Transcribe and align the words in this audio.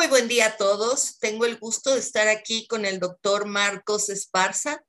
Muy 0.00 0.08
buen 0.08 0.28
día 0.28 0.46
a 0.46 0.56
todos. 0.56 1.18
Tengo 1.18 1.44
el 1.44 1.58
gusto 1.58 1.92
de 1.92 2.00
estar 2.00 2.26
aquí 2.26 2.66
con 2.66 2.86
el 2.86 3.00
doctor 3.00 3.44
Marcos 3.44 4.08
Esparza, 4.08 4.82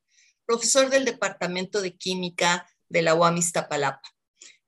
profesor 0.46 0.88
del 0.88 1.04
Departamento 1.04 1.82
de 1.82 1.94
Química 1.94 2.66
de 2.88 3.02
la 3.02 3.14
UAM 3.14 3.36
Iztapalapa. 3.36 4.08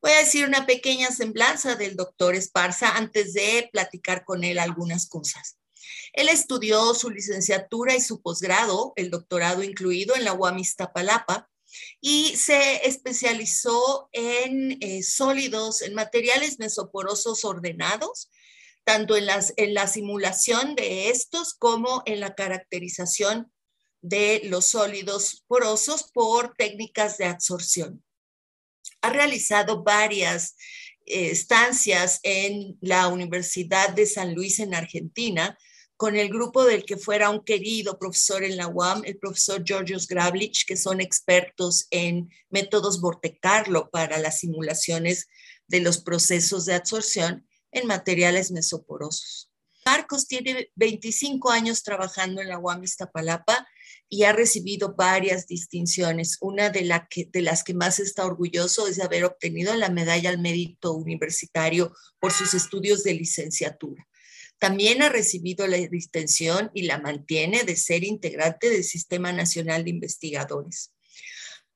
Voy 0.02 0.12
a 0.12 0.18
decir 0.18 0.46
una 0.46 0.66
pequeña 0.66 1.10
semblanza 1.10 1.76
del 1.76 1.96
doctor 1.96 2.34
Esparza 2.34 2.94
antes 2.94 3.32
de 3.32 3.70
platicar 3.72 4.26
con 4.26 4.44
él 4.44 4.58
algunas 4.58 5.08
cosas. 5.08 5.56
Él 6.12 6.28
estudió 6.28 6.92
su 6.92 7.08
licenciatura 7.08 7.96
y 7.96 8.02
su 8.02 8.20
posgrado, 8.20 8.92
el 8.96 9.10
doctorado 9.10 9.62
incluido, 9.62 10.14
en 10.14 10.24
la 10.24 10.34
UAM 10.34 10.58
Iztapalapa 10.58 11.48
y 12.02 12.36
se 12.36 12.86
especializó 12.86 14.10
en 14.12 14.76
eh, 14.82 15.02
sólidos, 15.02 15.80
en 15.80 15.94
materiales 15.94 16.58
mesoporosos 16.58 17.46
ordenados, 17.46 18.28
tanto 18.84 19.16
en, 19.16 19.26
la 19.74 19.88
simulación 19.88 20.74
de 20.74 21.08
estos 21.08 21.54
como 21.54 22.02
en 22.06 22.20
la 22.20 22.34
caracterización 22.34 23.50
de 24.02 24.42
los 24.44 24.66
sólidos 24.66 25.44
porosos 25.46 26.10
por 26.12 26.54
técnicas 26.56 27.16
de 27.16 27.24
absorción. 27.24 28.04
Ha 29.00 29.10
realizado 29.10 29.82
varias 29.82 30.56
eh, 31.06 31.30
estancias 31.30 32.20
en 32.22 32.76
la 32.82 33.08
Universidad 33.08 33.88
de 33.90 34.04
San 34.04 34.34
Luis 34.34 34.58
en 34.58 34.74
Argentina, 34.74 35.58
con 35.96 36.16
el 36.16 36.28
grupo 36.28 36.64
del 36.64 36.84
que 36.84 36.98
fuera 36.98 37.30
un 37.30 37.44
querido 37.44 37.98
profesor 37.98 38.44
en 38.44 38.56
la 38.56 38.66
UAM, 38.66 39.04
el 39.06 39.16
profesor 39.16 39.62
Georgios 39.64 40.06
Gravlich, 40.06 40.66
que 40.66 40.76
son 40.76 41.00
expertos 41.00 41.86
en 41.90 42.28
métodos 42.50 43.00
Monte 43.00 43.38
Carlo 43.38 43.88
para 43.90 44.18
las 44.18 44.40
simulaciones 44.40 45.28
de 45.66 45.80
los 45.80 45.98
procesos 45.98 46.66
de 46.66 46.74
absorción 46.74 47.46
en 47.74 47.86
materiales 47.86 48.50
mesoporosos. 48.50 49.50
Marcos 49.84 50.26
tiene 50.26 50.70
25 50.76 51.50
años 51.50 51.82
trabajando 51.82 52.40
en 52.40 52.48
la 52.48 52.58
UAM 52.58 52.82
Iztapalapa 52.82 53.66
y 54.08 54.24
ha 54.24 54.32
recibido 54.32 54.94
varias 54.94 55.46
distinciones. 55.46 56.38
Una 56.40 56.70
de, 56.70 56.84
las 56.84 57.64
que 57.64 57.74
más 57.74 58.00
está 58.00 58.24
orgulloso 58.24 58.86
es 58.86 58.96
de 58.96 59.02
haber 59.02 59.24
obtenido 59.24 59.74
la 59.74 59.90
medalla 59.90 60.30
al 60.30 60.38
mérito 60.38 60.94
universitario 60.94 61.92
por 62.18 62.32
sus 62.32 62.54
estudios 62.54 63.04
de 63.04 63.14
licenciatura. 63.14 64.06
También 64.58 65.02
ha 65.02 65.10
recibido 65.10 65.66
la 65.66 65.76
distinción 65.76 66.70
y 66.72 66.82
la 66.82 66.98
mantiene 66.98 67.64
de 67.64 67.76
ser 67.76 68.04
integrante 68.04 68.70
del 68.70 68.84
Sistema 68.84 69.32
Nacional 69.32 69.84
de 69.84 69.90
Investigadores. 69.90 70.92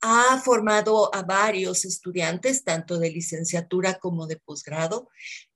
Ha 0.00 0.40
formado 0.42 1.12
a 1.14 1.24
varios 1.24 1.84
estudiantes, 1.84 2.62
tanto 2.62 2.98
de 2.98 3.10
licenciatura 3.10 3.98
como 3.98 4.28
de 4.28 4.36
posgrado, 4.36 5.10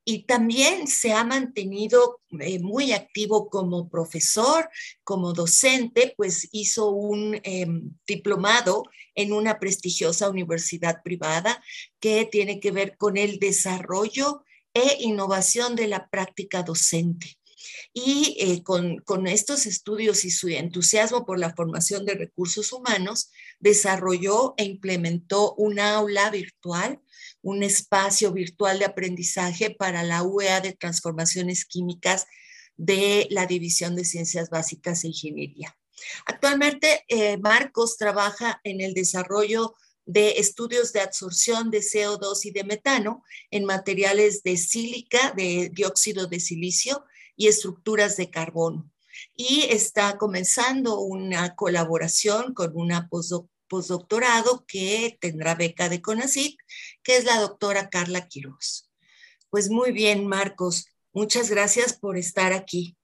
y 0.05 0.25
también 0.25 0.89
se 0.89 1.13
ha 1.13 1.25
mantenido 1.25 2.21
eh, 2.41 2.59
muy 2.59 2.93
activo 2.93 3.49
como 3.49 3.89
profesor, 3.89 4.69
como 5.05 5.33
docente, 5.33 6.15
pues 6.17 6.49
hizo 6.53 6.91
un 6.91 7.41
em, 7.45 7.91
diplomado 8.07 8.85
en 9.15 9.33
una 9.33 9.59
prestigiosa 9.59 10.29
universidad 10.29 11.03
privada 11.03 11.63
que 12.01 12.25
tiene 12.25 12.59
que 12.59 12.73
ver 12.73 12.97
con 12.97 13.17
el 13.17 13.39
desarrollo 13.39 14.45
e 14.75 14.99
innovación 15.01 15.77
de 15.77 15.87
la 15.87 16.09
práctica 16.09 16.63
docente. 16.63 17.39
Y 17.93 18.37
eh, 18.41 18.63
con, 18.65 18.99
con, 19.01 19.29
estos 19.29 19.67
estudios 19.67 20.25
y 20.25 20.31
su 20.31 20.49
entusiasmo 20.49 21.25
por 21.25 21.39
la 21.39 21.55
formación 21.55 22.05
de 22.05 22.15
recursos 22.15 22.73
humanos, 22.73 23.31
desarrolló 23.61 24.55
e 24.57 24.65
implementó 24.65 25.55
un 25.55 25.79
aula 25.79 26.29
virtual, 26.31 27.01
un 27.43 27.63
espacio 27.63 28.33
virtual 28.33 28.79
de 28.79 28.85
aprendizaje 28.87 29.71
para 29.71 30.03
la 30.03 30.23
UEA 30.23 30.61
de 30.61 30.73
Transformaciones 30.73 31.65
Químicas 31.65 32.27
de 32.77 33.27
la 33.31 33.47
División 33.47 33.95
de 33.97 34.05
Ciencias 34.05 34.49
Básicas 34.49 35.05
e 35.05 35.09
Ingeniería. 35.09 35.77
Actualmente, 36.27 37.05
eh, 37.09 37.37
Marcos 37.39 37.97
trabaja 37.97 38.61
en 38.65 38.81
el 38.81 38.95
desarrollo 38.95 39.75
de 40.05 40.33
estudios 40.33 40.93
de 40.93 41.01
absorción 41.01 41.71
de 41.71 41.79
CO2 41.79 42.45
y 42.45 42.51
de 42.51 42.65
metano 42.65 43.23
en 43.51 43.65
materiales 43.65 44.43
de 44.43 44.57
sílica, 44.57 45.33
de 45.37 45.71
dióxido 45.73 46.27
de 46.27 46.41
silicio 46.41 47.05
y 47.37 47.49
estructuras 47.49 48.17
de 48.17 48.31
carbono. 48.31 48.91
Y 49.37 49.67
está 49.71 50.19
comenzando 50.19 51.01
una 51.01 51.55
colaboración 51.55 52.55
con 52.55 52.73
una 52.75 53.09
postdoctorado 53.73 54.67
que 54.69 55.17
tendrá 55.19 55.55
beca 55.55 55.89
de 55.89 56.03
CONACYT, 56.03 56.59
que 57.03 57.17
es 57.17 57.25
la 57.25 57.41
doctora 57.41 57.89
Carla 57.89 58.29
Quiroz. 58.29 58.91
Pues 59.49 59.71
muy 59.71 59.93
bien, 59.93 60.27
Marcos, 60.27 60.85
muchas 61.15 61.49
gracias 61.49 61.95
por 61.95 62.19
estar 62.19 62.53
aquí. 62.53 62.99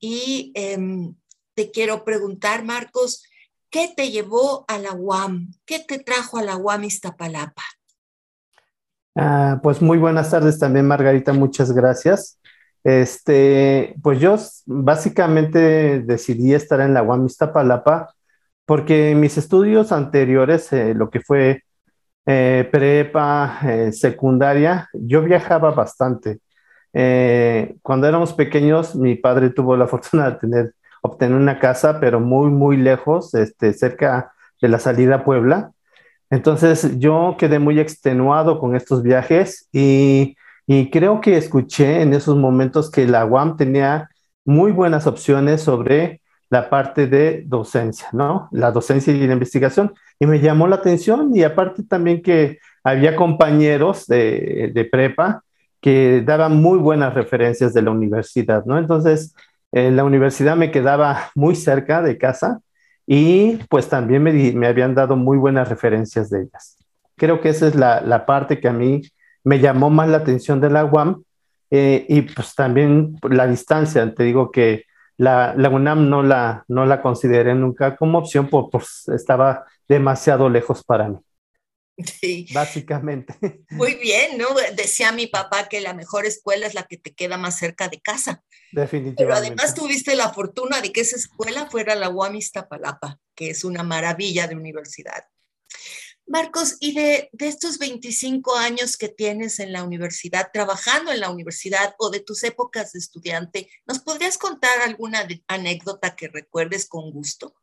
Y 0.00 0.50
em, 0.56 1.14
te 1.54 1.70
quiero 1.70 2.04
preguntar, 2.04 2.64
Marcos, 2.64 3.22
¿Qué 3.70 3.92
te 3.94 4.10
llevó 4.10 4.64
a 4.66 4.78
la 4.78 4.94
UAM? 4.94 5.52
¿Qué 5.66 5.78
te 5.78 5.98
trajo 5.98 6.38
a 6.38 6.42
la 6.42 6.56
UAM 6.56 6.84
Iztapalapa? 6.84 7.62
Ah, 9.14 9.60
pues 9.62 9.82
muy 9.82 9.98
buenas 9.98 10.30
tardes 10.30 10.58
también, 10.58 10.86
Margarita, 10.86 11.34
muchas 11.34 11.72
gracias. 11.72 12.40
Este, 12.82 13.94
pues 14.02 14.20
yo 14.20 14.36
básicamente 14.64 16.00
decidí 16.00 16.54
estar 16.54 16.80
en 16.80 16.94
la 16.94 17.02
UAM 17.02 17.26
Iztapalapa 17.26 18.14
porque 18.68 19.14
mis 19.14 19.38
estudios 19.38 19.92
anteriores, 19.92 20.70
eh, 20.74 20.92
lo 20.94 21.08
que 21.08 21.20
fue 21.20 21.62
eh, 22.26 22.68
prepa, 22.70 23.60
eh, 23.64 23.92
secundaria, 23.92 24.90
yo 24.92 25.22
viajaba 25.22 25.70
bastante. 25.70 26.40
cuando 27.82 28.06
éramos 28.06 28.34
pequeños, 28.34 28.94
mi 28.94 29.14
padre 29.14 29.50
tuvo 29.50 29.74
la 29.76 29.86
fortuna 29.92 30.30
de 30.30 30.38
tener 30.38 30.74
obtener 31.00 31.36
una 31.38 31.58
casa, 31.58 31.98
pero 31.98 32.20
muy, 32.20 32.50
muy 32.50 32.76
lejos, 32.76 33.34
este, 33.34 33.72
cerca 33.72 34.32
de 34.60 34.68
la 34.68 34.78
salida 34.78 35.16
a 35.16 35.24
Puebla. 35.24 35.72
Entonces 36.28 36.98
yo 36.98 37.36
quedé 37.38 37.58
muy 37.58 37.80
extenuado 37.80 38.58
con 38.58 38.76
estos 38.76 39.02
viajes 39.02 39.66
y, 39.72 40.36
y 40.66 40.90
creo 40.90 41.22
que 41.22 41.38
escuché 41.38 42.02
en 42.02 42.12
esos 42.12 42.36
momentos 42.36 42.90
que 42.90 43.06
la 43.06 43.24
UAM 43.24 43.56
tenía 43.56 44.10
muy 44.44 44.72
buenas 44.72 45.06
opciones 45.06 45.62
sobre 45.62 46.20
la 46.50 46.70
parte 46.70 47.06
de 47.06 47.44
docencia, 47.46 48.08
¿no? 48.12 48.48
La 48.52 48.70
docencia 48.70 49.12
y 49.12 49.26
la 49.26 49.34
investigación. 49.34 49.94
Y 50.18 50.26
me 50.26 50.40
llamó 50.40 50.66
la 50.66 50.76
atención 50.76 51.30
y 51.34 51.42
aparte 51.42 51.82
también 51.82 52.22
que 52.22 52.58
había 52.82 53.16
compañeros 53.16 54.06
de, 54.06 54.70
de 54.72 54.84
prepa 54.84 55.42
que 55.80 56.22
daban 56.24 56.60
muy 56.60 56.78
buenas 56.78 57.14
referencias 57.14 57.74
de 57.74 57.82
la 57.82 57.90
universidad, 57.90 58.64
¿no? 58.64 58.78
Entonces, 58.78 59.34
la 59.70 60.04
universidad 60.04 60.56
me 60.56 60.70
quedaba 60.70 61.30
muy 61.34 61.54
cerca 61.54 62.02
de 62.02 62.16
casa 62.16 62.60
y 63.06 63.56
pues 63.68 63.88
también 63.88 64.22
me, 64.22 64.66
habían 64.66 64.94
dado 64.94 65.16
muy 65.16 65.38
buenas 65.38 65.68
referencias 65.68 66.30
de 66.30 66.42
ellas. 66.42 66.76
Creo 67.16 67.40
que 67.40 67.50
esa 67.50 67.66
es 67.66 67.74
la, 67.74 68.26
parte 68.26 68.60
que 68.60 68.68
a 68.68 68.72
mí 68.72 69.02
me 69.44 69.60
llamó 69.60 69.90
más 69.90 70.08
la 70.08 70.18
atención 70.18 70.60
de 70.60 70.70
la 70.70 70.84
UAM 70.84 71.22
eh, 71.70 72.06
y 72.08 72.22
pues 72.22 72.54
también 72.54 73.16
la 73.28 73.46
distancia. 73.46 74.14
Te 74.14 74.24
digo 74.24 74.50
que 74.50 74.84
la, 75.18 75.54
UNAM 75.70 76.08
no 76.08 76.22
la, 76.22 76.64
no 76.68 76.86
la 76.86 77.02
consideré 77.02 77.54
nunca 77.54 77.96
como 77.96 78.18
opción, 78.18 78.48
porque 78.48 78.70
pues, 78.72 79.08
estaba 79.08 79.66
demasiado 79.88 80.48
lejos 80.48 80.82
para 80.84 81.08
mí. 81.08 81.18
Sí. 82.20 82.46
Básicamente. 82.54 83.34
Muy 83.70 83.96
bien, 83.96 84.38
¿no? 84.38 84.46
Decía 84.76 85.10
mi 85.10 85.26
papá 85.26 85.68
que 85.68 85.80
la 85.80 85.94
mejor 85.94 86.26
escuela 86.26 86.66
es 86.66 86.74
la 86.74 86.84
que 86.84 86.96
te 86.96 87.12
queda 87.12 87.36
más 87.36 87.58
cerca 87.58 87.88
de 87.88 88.00
casa. 88.00 88.44
Definitivamente. 88.70 89.24
Pero 89.24 89.34
además 89.34 89.74
tuviste 89.74 90.14
la 90.14 90.32
fortuna 90.32 90.80
de 90.80 90.92
que 90.92 91.00
esa 91.00 91.16
escuela 91.16 91.68
fuera 91.68 91.96
la 91.96 92.08
UAM 92.08 92.36
Iztapalapa, 92.36 93.18
que 93.34 93.50
es 93.50 93.64
una 93.64 93.82
maravilla 93.82 94.46
de 94.46 94.54
universidad. 94.54 95.24
Marcos, 96.28 96.76
y 96.80 96.94
de, 96.94 97.30
de, 97.32 97.48
estos 97.48 97.78
25 97.78 98.56
años 98.56 98.96
que 98.96 99.08
tienes 99.08 99.60
en 99.60 99.72
la 99.72 99.82
universidad, 99.82 100.50
trabajando 100.52 101.12
en 101.12 101.20
la 101.20 101.30
universidad 101.30 101.94
o 101.98 102.10
de 102.10 102.20
tus 102.20 102.44
épocas 102.44 102.92
de 102.92 102.98
estudiante, 102.98 103.68
¿nos 103.86 103.98
podrías 104.00 104.38
contar 104.38 104.80
alguna 104.84 105.26
anécdota 105.46 106.14
que 106.14 106.28
recuerdes 106.28 106.88
con 106.88 107.10
gusto? 107.10 107.54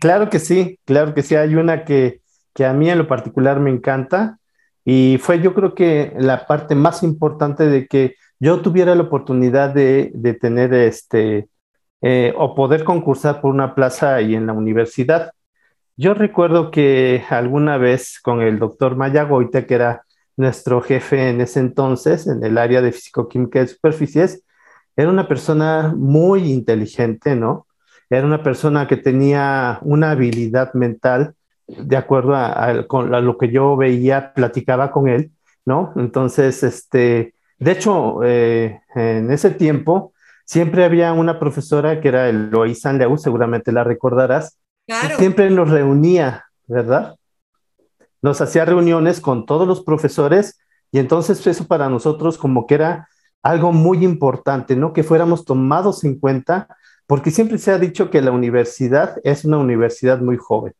claro 0.00 0.30
que 0.30 0.38
sí, 0.38 0.78
claro 0.84 1.14
que 1.14 1.22
sí. 1.22 1.34
Hay 1.34 1.54
una 1.56 1.84
que, 1.84 2.20
que 2.54 2.64
a 2.64 2.72
mí 2.72 2.88
en 2.88 2.98
lo 2.98 3.08
particular 3.08 3.60
me 3.60 3.70
encanta 3.70 4.38
y 4.84 5.18
fue 5.20 5.40
yo 5.40 5.54
creo 5.54 5.74
que 5.74 6.14
la 6.18 6.46
parte 6.46 6.74
más 6.74 7.02
importante 7.02 7.66
de 7.66 7.86
que 7.88 8.14
yo 8.38 8.60
tuviera 8.60 8.94
la 8.94 9.02
oportunidad 9.02 9.74
de, 9.74 10.12
tener 10.40 10.72
este 10.74 11.48
eh, 12.02 12.32
o 12.36 12.54
poder 12.54 12.84
concursar 12.84 13.40
por 13.40 13.52
una 13.52 13.74
plaza 13.74 14.14
ahí 14.14 14.34
en 14.34 14.46
la 14.46 14.52
universidad. 14.52 15.32
Yo 15.98 16.12
recuerdo 16.12 16.70
que 16.70 17.24
alguna 17.30 17.78
vez 17.78 18.20
con 18.20 18.42
el 18.42 18.58
doctor 18.58 18.96
Mayagoita, 18.96 19.66
que 19.66 19.74
era 19.74 20.02
nuestro 20.36 20.82
jefe 20.82 21.30
en 21.30 21.40
ese 21.40 21.60
entonces 21.60 22.26
en 22.26 22.44
el 22.44 22.58
área 22.58 22.82
de 22.82 22.92
físico-química 22.92 23.60
de 23.60 23.68
superficies, 23.68 24.42
era 24.94 25.08
una 25.08 25.26
persona 25.26 25.94
muy 25.96 26.52
inteligente, 26.52 27.34
¿no? 27.34 27.66
Era 28.10 28.26
una 28.26 28.42
persona 28.42 28.86
que 28.86 28.98
tenía 28.98 29.78
una 29.82 30.10
habilidad 30.10 30.74
mental 30.74 31.34
de 31.66 31.96
acuerdo 31.96 32.34
a, 32.36 32.72
lo 32.74 33.38
que 33.38 33.50
yo 33.50 33.76
veía, 33.76 34.34
platicaba 34.34 34.92
con 34.92 35.08
él, 35.08 35.32
¿no? 35.64 35.94
Entonces, 35.96 36.62
este, 36.62 37.34
de 37.58 37.70
hecho, 37.72 38.22
eh, 38.22 38.80
en 38.94 39.30
ese 39.30 39.50
tiempo, 39.50 40.12
siempre 40.44 40.84
había 40.84 41.12
una 41.14 41.40
profesora 41.40 42.00
que 42.00 42.08
era 42.08 42.28
Eloísa 42.28 42.92
Leau, 42.92 43.16
seguramente 43.16 43.72
la 43.72 43.82
recordarás, 43.82 44.58
siempre 45.16 45.50
nos 45.50 45.70
reunía, 45.70 46.46
¿verdad? 46.66 47.16
Nos 48.22 48.40
hacía 48.40 48.64
reuniones 48.64 49.20
con 49.20 49.46
todos 49.46 49.66
los 49.66 49.82
profesores 49.82 50.58
y 50.92 50.98
entonces 50.98 51.46
eso 51.46 51.66
para 51.66 51.88
nosotros 51.88 52.38
como 52.38 52.66
que 52.66 52.74
era 52.74 53.08
algo 53.42 53.72
muy 53.72 54.04
importante, 54.04 54.76
¿no? 54.76 54.92
Que 54.92 55.04
fuéramos 55.04 55.44
tomados 55.44 56.04
en 56.04 56.18
cuenta, 56.18 56.68
porque 57.06 57.30
siempre 57.30 57.58
se 57.58 57.70
ha 57.70 57.78
dicho 57.78 58.10
que 58.10 58.22
la 58.22 58.32
universidad 58.32 59.16
es 59.24 59.44
una 59.44 59.58
universidad 59.58 60.20
muy 60.20 60.36
joven. 60.36 60.74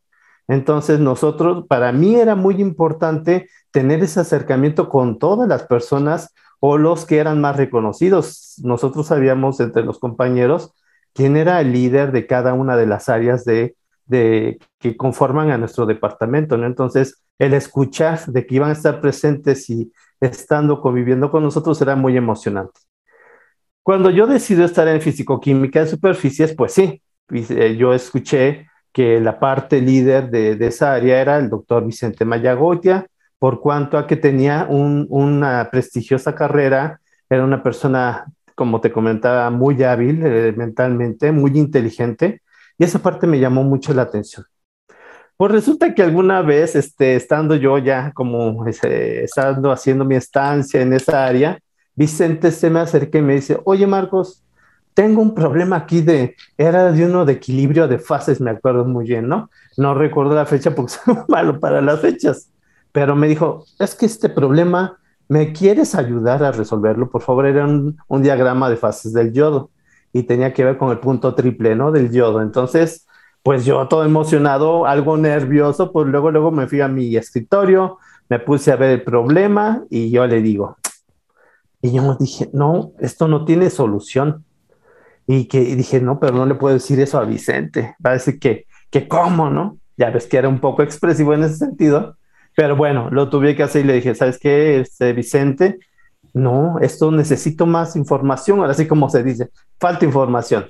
Entonces 0.48 1.00
nosotros, 1.00 1.66
para 1.68 1.92
mí 1.92 2.16
era 2.16 2.34
muy 2.34 2.60
importante 2.60 3.48
tener 3.70 4.02
ese 4.02 4.20
acercamiento 4.20 4.88
con 4.88 5.18
todas 5.18 5.48
las 5.48 5.64
personas 5.64 6.32
o 6.60 6.78
los 6.78 7.04
que 7.04 7.18
eran 7.18 7.40
más 7.40 7.56
reconocidos. 7.56 8.54
Nosotros 8.62 9.08
sabíamos 9.08 9.60
entre 9.60 9.84
los 9.84 9.98
compañeros 9.98 10.72
quién 11.12 11.36
era 11.36 11.60
el 11.60 11.72
líder 11.72 12.12
de 12.12 12.26
cada 12.26 12.54
una 12.54 12.76
de 12.76 12.86
las 12.86 13.08
áreas 13.08 13.44
de, 13.44 13.76
que 14.08 14.96
conforman 14.96 15.50
a 15.50 15.58
nuestro 15.58 15.86
departamento, 15.86 16.56
¿no? 16.56 16.66
Entonces, 16.66 17.22
el 17.38 17.54
escuchar 17.54 18.24
de 18.26 18.46
que 18.46 18.54
iban 18.56 18.70
a 18.70 18.72
estar 18.72 19.00
presentes 19.00 19.68
y 19.70 19.92
estando 20.20 20.80
conviviendo 20.80 21.30
con 21.30 21.42
nosotros 21.42 21.80
era 21.82 21.96
muy 21.96 22.16
emocionante. 22.16 22.80
Cuando 23.82 24.10
yo 24.10 24.26
decidí 24.26 24.62
estar 24.62 24.88
en 24.88 25.00
físico-química 25.00 25.80
de 25.80 25.86
superficies, 25.86 26.54
pues 26.54 26.72
sí, 26.72 27.02
eh, 27.30 27.76
yo 27.76 27.92
escuché 27.92 28.66
que 28.92 29.20
la 29.20 29.38
parte 29.38 29.80
líder 29.80 30.30
de, 30.30 30.56
de 30.56 30.66
esa 30.66 30.94
área 30.94 31.20
era 31.20 31.38
el 31.38 31.50
doctor 31.50 31.84
Vicente 31.84 32.24
Mayagotia, 32.24 33.06
por 33.38 33.60
cuanto 33.60 33.98
a 33.98 34.06
que 34.06 34.16
tenía 34.16 34.66
una 34.68 35.68
prestigiosa 35.70 36.34
carrera, 36.34 37.00
era 37.28 37.44
una 37.44 37.62
persona, 37.62 38.26
como 38.54 38.80
te 38.80 38.90
comentaba, 38.90 39.50
muy 39.50 39.82
hábil 39.82 40.24
eh, 40.24 40.54
mentalmente, 40.56 41.32
muy 41.32 41.58
inteligente, 41.58 42.40
y 42.78 42.84
esa 42.84 42.98
parte 42.98 43.26
me 43.26 43.38
llamó 43.38 43.62
mucho 43.64 43.92
la 43.94 44.02
atención. 44.02 44.44
Pues 45.36 45.52
resulta 45.52 45.94
que 45.94 46.02
alguna 46.02 46.42
vez, 46.42 46.76
este, 46.76 47.16
estando 47.16 47.54
yo 47.56 47.78
ya 47.78 48.12
como 48.12 48.66
este, 48.66 49.24
estando 49.24 49.70
haciendo 49.70 50.04
mi 50.04 50.16
estancia 50.16 50.80
en 50.80 50.92
esa 50.92 51.26
área, 51.26 51.58
Vicente 51.94 52.50
se 52.50 52.70
me 52.70 52.80
acerca 52.80 53.18
y 53.18 53.22
me 53.22 53.34
dice, 53.34 53.58
oye 53.64 53.86
Marcos, 53.86 54.42
tengo 54.94 55.20
un 55.20 55.34
problema 55.34 55.76
aquí 55.76 56.00
de, 56.00 56.36
era 56.56 56.90
de 56.90 57.04
uno 57.04 57.26
de 57.26 57.34
equilibrio 57.34 57.86
de 57.86 57.98
fases, 57.98 58.40
me 58.40 58.50
acuerdo 58.50 58.84
muy 58.86 59.06
bien, 59.06 59.28
¿no? 59.28 59.50
No 59.76 59.94
recuerdo 59.94 60.34
la 60.34 60.46
fecha 60.46 60.74
porque 60.74 60.92
soy 61.04 61.16
malo 61.28 61.60
para 61.60 61.82
las 61.82 62.00
fechas 62.00 62.50
pero 62.96 63.14
me 63.14 63.28
dijo, 63.28 63.66
es 63.78 63.94
que 63.94 64.06
este 64.06 64.30
problema, 64.30 64.98
¿me 65.28 65.52
quieres 65.52 65.94
ayudar 65.94 66.42
a 66.42 66.50
resolverlo? 66.50 67.10
Por 67.10 67.20
favor, 67.20 67.44
era 67.44 67.66
un, 67.66 68.22
diagrama 68.22 68.70
de 68.70 68.78
fases 68.78 69.12
del 69.12 69.34
yodo 69.34 69.68
y 70.16 70.22
tenía 70.22 70.52
que 70.54 70.64
ver 70.64 70.78
con 70.78 70.90
el 70.90 70.98
punto 70.98 71.34
triple, 71.34 71.76
¿no? 71.76 71.92
Del 71.92 72.10
yodo. 72.10 72.40
Entonces, 72.40 73.06
pues 73.42 73.66
yo 73.66 73.86
todo 73.86 74.04
emocionado, 74.04 74.86
algo 74.86 75.18
nervioso, 75.18 75.92
pues 75.92 76.06
luego, 76.06 76.30
luego 76.30 76.50
me 76.50 76.66
fui 76.66 76.80
a 76.80 76.88
mi 76.88 77.16
escritorio, 77.16 77.98
me 78.30 78.38
puse 78.38 78.72
a 78.72 78.76
ver 78.76 78.90
el 78.90 79.02
problema 79.02 79.84
y 79.90 80.10
yo 80.10 80.26
le 80.26 80.40
digo, 80.40 80.76
y 81.82 81.92
yo 81.92 82.16
dije, 82.18 82.48
no, 82.54 82.92
esto 82.98 83.28
no 83.28 83.44
tiene 83.44 83.68
solución. 83.68 84.44
Y 85.26 85.46
que 85.48 85.60
dije, 85.60 86.00
no, 86.00 86.18
pero 86.18 86.34
no 86.34 86.46
le 86.46 86.54
puedo 86.54 86.74
decir 86.74 86.98
eso 87.00 87.18
a 87.18 87.24
Vicente. 87.24 87.94
Va 88.04 88.10
a 88.10 88.14
decir 88.14 88.38
que, 88.38 88.66
que 88.90 89.06
cómo, 89.06 89.50
¿no? 89.50 89.76
Ya 89.96 90.10
ves 90.10 90.26
que 90.26 90.38
era 90.38 90.48
un 90.48 90.60
poco 90.60 90.82
expresivo 90.82 91.34
en 91.34 91.44
ese 91.44 91.56
sentido. 91.56 92.16
Pero 92.54 92.74
bueno, 92.74 93.10
lo 93.10 93.28
tuve 93.28 93.54
que 93.54 93.64
hacer 93.64 93.84
y 93.84 93.88
le 93.88 93.94
dije, 93.94 94.14
¿sabes 94.14 94.38
qué, 94.38 94.80
este, 94.80 95.12
Vicente? 95.12 95.78
No, 96.36 96.78
esto 96.80 97.10
necesito 97.10 97.64
más 97.64 97.96
información, 97.96 98.60
ahora 98.60 98.74
sí 98.74 98.86
como 98.86 99.08
se 99.08 99.22
dice, 99.22 99.48
falta 99.80 100.04
información. 100.04 100.66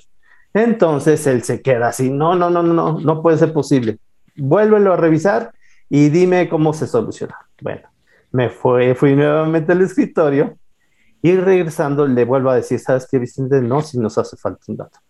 Entonces 0.54 1.26
él 1.26 1.42
se 1.42 1.60
queda 1.60 1.88
así, 1.88 2.08
no, 2.08 2.36
no, 2.36 2.50
no, 2.50 2.62
no, 2.62 3.00
no 3.00 3.20
puede 3.20 3.36
ser 3.36 3.52
posible. 3.52 3.98
Vuélvelo 4.36 4.92
a 4.92 4.96
revisar 4.96 5.52
y 5.88 6.08
dime 6.08 6.48
cómo 6.48 6.72
se 6.72 6.86
soluciona. 6.86 7.36
Bueno, 7.60 7.88
me 8.30 8.48
fue, 8.48 8.94
fui 8.94 9.16
nuevamente 9.16 9.72
al 9.72 9.82
escritorio 9.82 10.56
y 11.20 11.34
regresando 11.34 12.06
le 12.06 12.24
vuelvo 12.24 12.50
a 12.50 12.54
decir, 12.54 12.78
¿sabes 12.78 13.08
qué, 13.10 13.18
Vicente? 13.18 13.60
No, 13.60 13.82
si 13.82 13.98
nos 13.98 14.16
hace 14.18 14.36
falta 14.36 14.60
un 14.68 14.76
dato 14.76 15.00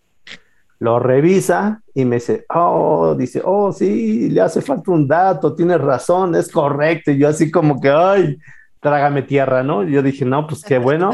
lo 0.78 0.98
revisa 0.98 1.82
y 1.94 2.04
me 2.04 2.16
dice, 2.16 2.44
oh, 2.54 3.14
dice, 3.14 3.40
oh, 3.44 3.72
sí, 3.72 4.28
le 4.28 4.40
hace 4.40 4.60
falta 4.60 4.90
un 4.90 5.08
dato, 5.08 5.54
tiene 5.54 5.78
razón, 5.78 6.34
es 6.34 6.50
correcto. 6.50 7.10
Y 7.10 7.18
yo 7.18 7.28
así 7.28 7.50
como 7.50 7.80
que, 7.80 7.88
ay, 7.88 8.38
trágame 8.86 9.22
tierra, 9.22 9.64
¿no? 9.64 9.82
yo 9.82 10.00
dije, 10.00 10.24
no, 10.24 10.46
pues 10.46 10.62
qué 10.62 10.78
bueno. 10.78 11.10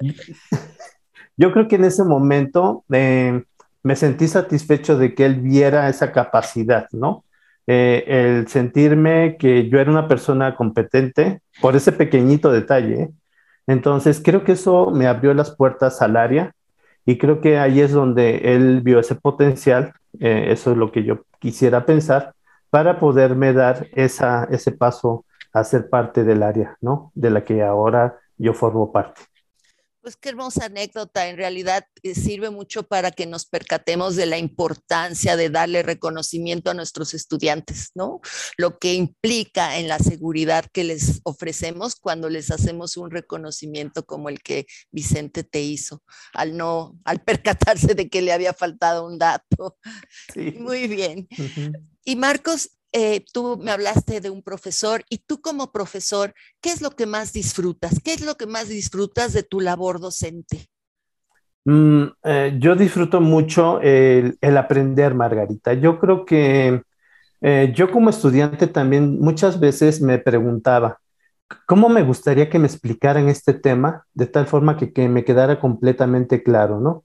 yo 1.36 1.52
creo 1.52 1.68
que 1.68 1.76
en 1.76 1.84
ese 1.84 2.02
momento 2.02 2.84
eh, 2.90 3.44
me 3.84 3.94
sentí 3.94 4.26
satisfecho 4.26 4.98
de 4.98 5.14
que 5.14 5.24
él 5.24 5.36
viera 5.36 5.88
esa 5.88 6.10
capacidad, 6.10 6.88
¿no? 6.90 7.24
Eh, 7.68 8.02
el 8.08 8.48
sentirme 8.48 9.36
que 9.38 9.68
yo 9.68 9.78
era 9.78 9.88
una 9.88 10.08
persona 10.08 10.56
competente 10.56 11.42
por 11.60 11.76
ese 11.76 11.92
pequeñito 11.92 12.50
detalle. 12.50 13.10
Entonces, 13.68 14.20
creo 14.20 14.42
que 14.42 14.52
eso 14.52 14.90
me 14.90 15.06
abrió 15.06 15.32
las 15.32 15.54
puertas 15.54 16.02
al 16.02 16.16
área 16.16 16.52
y 17.06 17.18
creo 17.18 17.40
que 17.40 17.60
ahí 17.60 17.80
es 17.80 17.92
donde 17.92 18.52
él 18.52 18.80
vio 18.80 18.98
ese 18.98 19.14
potencial, 19.14 19.92
eh, 20.18 20.46
eso 20.48 20.72
es 20.72 20.76
lo 20.76 20.90
que 20.90 21.04
yo 21.04 21.24
quisiera 21.38 21.86
pensar, 21.86 22.34
para 22.68 22.98
poderme 22.98 23.52
dar 23.52 23.86
esa, 23.92 24.48
ese 24.50 24.72
paso 24.72 25.24
a 25.52 25.64
ser 25.64 25.88
parte 25.88 26.24
del 26.24 26.42
área, 26.42 26.76
¿no? 26.80 27.12
De 27.14 27.30
la 27.30 27.44
que 27.44 27.62
ahora 27.62 28.18
yo 28.36 28.54
formo 28.54 28.92
parte. 28.92 29.22
Pues 30.02 30.16
qué 30.16 30.30
hermosa 30.30 30.64
anécdota, 30.64 31.28
en 31.28 31.36
realidad 31.36 31.86
eh, 32.02 32.16
sirve 32.16 32.50
mucho 32.50 32.82
para 32.82 33.12
que 33.12 33.24
nos 33.24 33.46
percatemos 33.46 34.16
de 34.16 34.26
la 34.26 34.36
importancia 34.36 35.36
de 35.36 35.48
darle 35.48 35.84
reconocimiento 35.84 36.72
a 36.72 36.74
nuestros 36.74 37.14
estudiantes, 37.14 37.92
¿no? 37.94 38.20
Lo 38.56 38.80
que 38.80 38.94
implica 38.94 39.78
en 39.78 39.86
la 39.86 40.00
seguridad 40.00 40.64
que 40.72 40.82
les 40.82 41.20
ofrecemos 41.22 41.94
cuando 41.94 42.28
les 42.28 42.50
hacemos 42.50 42.96
un 42.96 43.12
reconocimiento 43.12 44.04
como 44.04 44.28
el 44.28 44.42
que 44.42 44.66
Vicente 44.90 45.44
te 45.44 45.62
hizo, 45.62 46.02
al 46.34 46.56
no, 46.56 46.98
al 47.04 47.20
percatarse 47.24 47.94
de 47.94 48.08
que 48.08 48.22
le 48.22 48.32
había 48.32 48.54
faltado 48.54 49.06
un 49.06 49.18
dato. 49.18 49.78
Sí. 50.34 50.56
Muy 50.58 50.88
bien. 50.88 51.28
Y 52.04 52.16
Marcos, 52.16 52.70
eh, 52.92 53.24
tú 53.32 53.58
me 53.58 53.70
hablaste 53.70 54.20
de 54.20 54.30
un 54.30 54.42
profesor 54.42 55.02
y 55.08 55.18
tú 55.18 55.40
como 55.40 55.72
profesor, 55.72 56.34
¿qué 56.60 56.70
es 56.70 56.82
lo 56.82 56.90
que 56.90 57.06
más 57.06 57.32
disfrutas? 57.32 58.00
¿Qué 58.04 58.12
es 58.12 58.24
lo 58.24 58.36
que 58.36 58.46
más 58.46 58.68
disfrutas 58.68 59.32
de 59.32 59.42
tu 59.42 59.60
labor 59.60 59.98
docente? 59.98 60.68
Mm, 61.64 62.04
eh, 62.24 62.56
yo 62.58 62.74
disfruto 62.74 63.20
mucho 63.20 63.80
el, 63.80 64.36
aprender, 64.56 65.14
Margarita. 65.14 65.72
Yo 65.74 65.98
creo 65.98 66.24
que 66.24 66.82
eh, 67.40 67.72
yo 67.74 67.90
como 67.90 68.10
estudiante 68.10 68.66
también 68.66 69.18
muchas 69.20 69.58
veces 69.58 70.00
me 70.00 70.18
preguntaba, 70.18 70.98
¿cómo 71.66 71.88
me 71.88 72.02
gustaría 72.02 72.50
que 72.50 72.58
me 72.58 72.66
explicaran 72.66 73.28
este 73.28 73.54
tema 73.54 74.04
de 74.14 74.26
tal 74.26 74.46
forma 74.46 74.76
que, 74.76 74.92
que 74.92 75.08
me 75.08 75.24
quedara 75.24 75.60
completamente 75.60 76.42
claro, 76.42 76.80
¿no? 76.80 77.04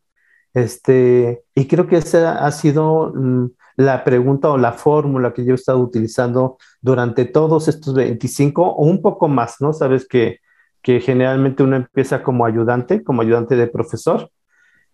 Este, 0.53 1.43
y 1.55 1.67
creo 1.67 1.87
que 1.87 1.97
esa 1.97 2.45
ha 2.45 2.51
sido 2.51 3.13
mm, 3.13 3.51
la 3.77 4.03
pregunta 4.03 4.49
o 4.49 4.57
la 4.57 4.73
fórmula 4.73 5.33
que 5.33 5.45
yo 5.45 5.53
he 5.53 5.55
estado 5.55 5.79
utilizando 5.79 6.57
durante 6.81 7.25
todos 7.25 7.67
estos 7.67 7.93
25 7.93 8.61
o 8.63 8.83
un 8.85 9.01
poco 9.01 9.27
más, 9.27 9.61
¿no? 9.61 9.71
Sabes 9.71 10.07
que, 10.07 10.39
que 10.81 10.99
generalmente 10.99 11.63
uno 11.63 11.75
empieza 11.75 12.23
como 12.23 12.45
ayudante, 12.45 13.03
como 13.03 13.21
ayudante 13.21 13.55
de 13.55 13.67
profesor, 13.67 14.31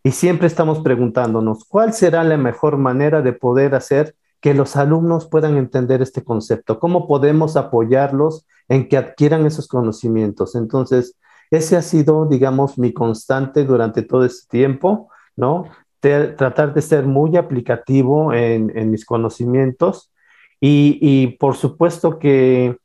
y 0.03 0.11
siempre 0.11 0.47
estamos 0.47 0.79
preguntándonos, 0.81 1.63
¿cuál 1.63 1.93
será 1.93 2.25
la 2.25 2.35
mejor 2.35 2.77
manera 2.77 3.21
de 3.21 3.31
poder 3.31 3.73
hacer 3.73 4.15
que 4.41 4.53
los 4.53 4.75
alumnos 4.75 5.29
puedan 5.29 5.55
entender 5.55 6.01
este 6.01 6.25
concepto? 6.25 6.77
¿Cómo 6.77 7.07
podemos 7.07 7.55
apoyarlos 7.55 8.45
en 8.67 8.89
que 8.89 8.97
adquieran 8.97 9.45
esos 9.45 9.69
conocimientos? 9.69 10.55
Entonces, 10.55 11.15
ese 11.51 11.77
ha 11.77 11.81
sido, 11.81 12.25
digamos, 12.25 12.77
mi 12.77 12.91
constante 12.91 13.63
durante 13.63 14.01
todo 14.01 14.25
este 14.25 14.45
tiempo, 14.49 15.09
¿no? 15.37 15.69
Tratar 16.03 16.73
de 16.73 16.81
ser 16.81 17.05
muy 17.05 17.37
aplicativo 17.37 18.33
en, 18.33 18.91
mis 18.91 19.05
conocimientos 19.05 20.11
y, 20.59 21.37
por 21.39 21.55
supuesto 21.55 22.19
que 22.19 22.77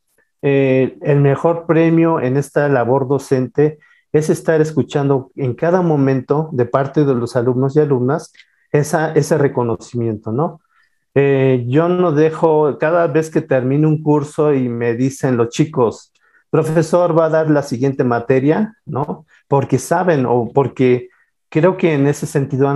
eh, 0.42 0.96
el 1.02 1.20
mejor 1.20 1.66
premio 1.66 2.20
en 2.20 2.36
esta 2.36 2.68
labor 2.68 3.08
docente 3.08 3.78
es 4.12 4.30
estar 4.30 4.60
escuchando 4.60 5.30
en 5.36 5.54
cada 5.54 5.82
momento 5.82 6.48
de 6.52 6.64
parte 6.64 7.04
de 7.04 7.14
los 7.14 7.34
alumnos 7.36 7.76
y 7.76 7.80
alumnas 7.80 8.32
esa, 8.70 9.12
ese 9.12 9.36
reconocimiento, 9.36 10.32
¿no? 10.32 10.60
Eh, 11.14 11.64
yo 11.66 11.88
no 11.88 12.12
dejo, 12.12 12.78
cada 12.78 13.08
vez 13.08 13.30
que 13.30 13.40
termino 13.40 13.88
un 13.88 14.02
curso 14.02 14.54
y 14.54 14.68
me 14.68 14.94
dicen 14.94 15.36
los 15.36 15.48
chicos, 15.48 16.12
profesor 16.50 17.18
va 17.18 17.26
a 17.26 17.30
dar 17.30 17.50
la 17.50 17.62
siguiente 17.62 18.04
materia, 18.04 18.76
¿no? 18.86 19.26
Porque 19.48 19.78
saben 19.78 20.26
o 20.26 20.50
porque 20.52 21.08
creo 21.48 21.76
que 21.76 21.94
en 21.94 22.06
ese 22.06 22.26
sentido 22.26 22.72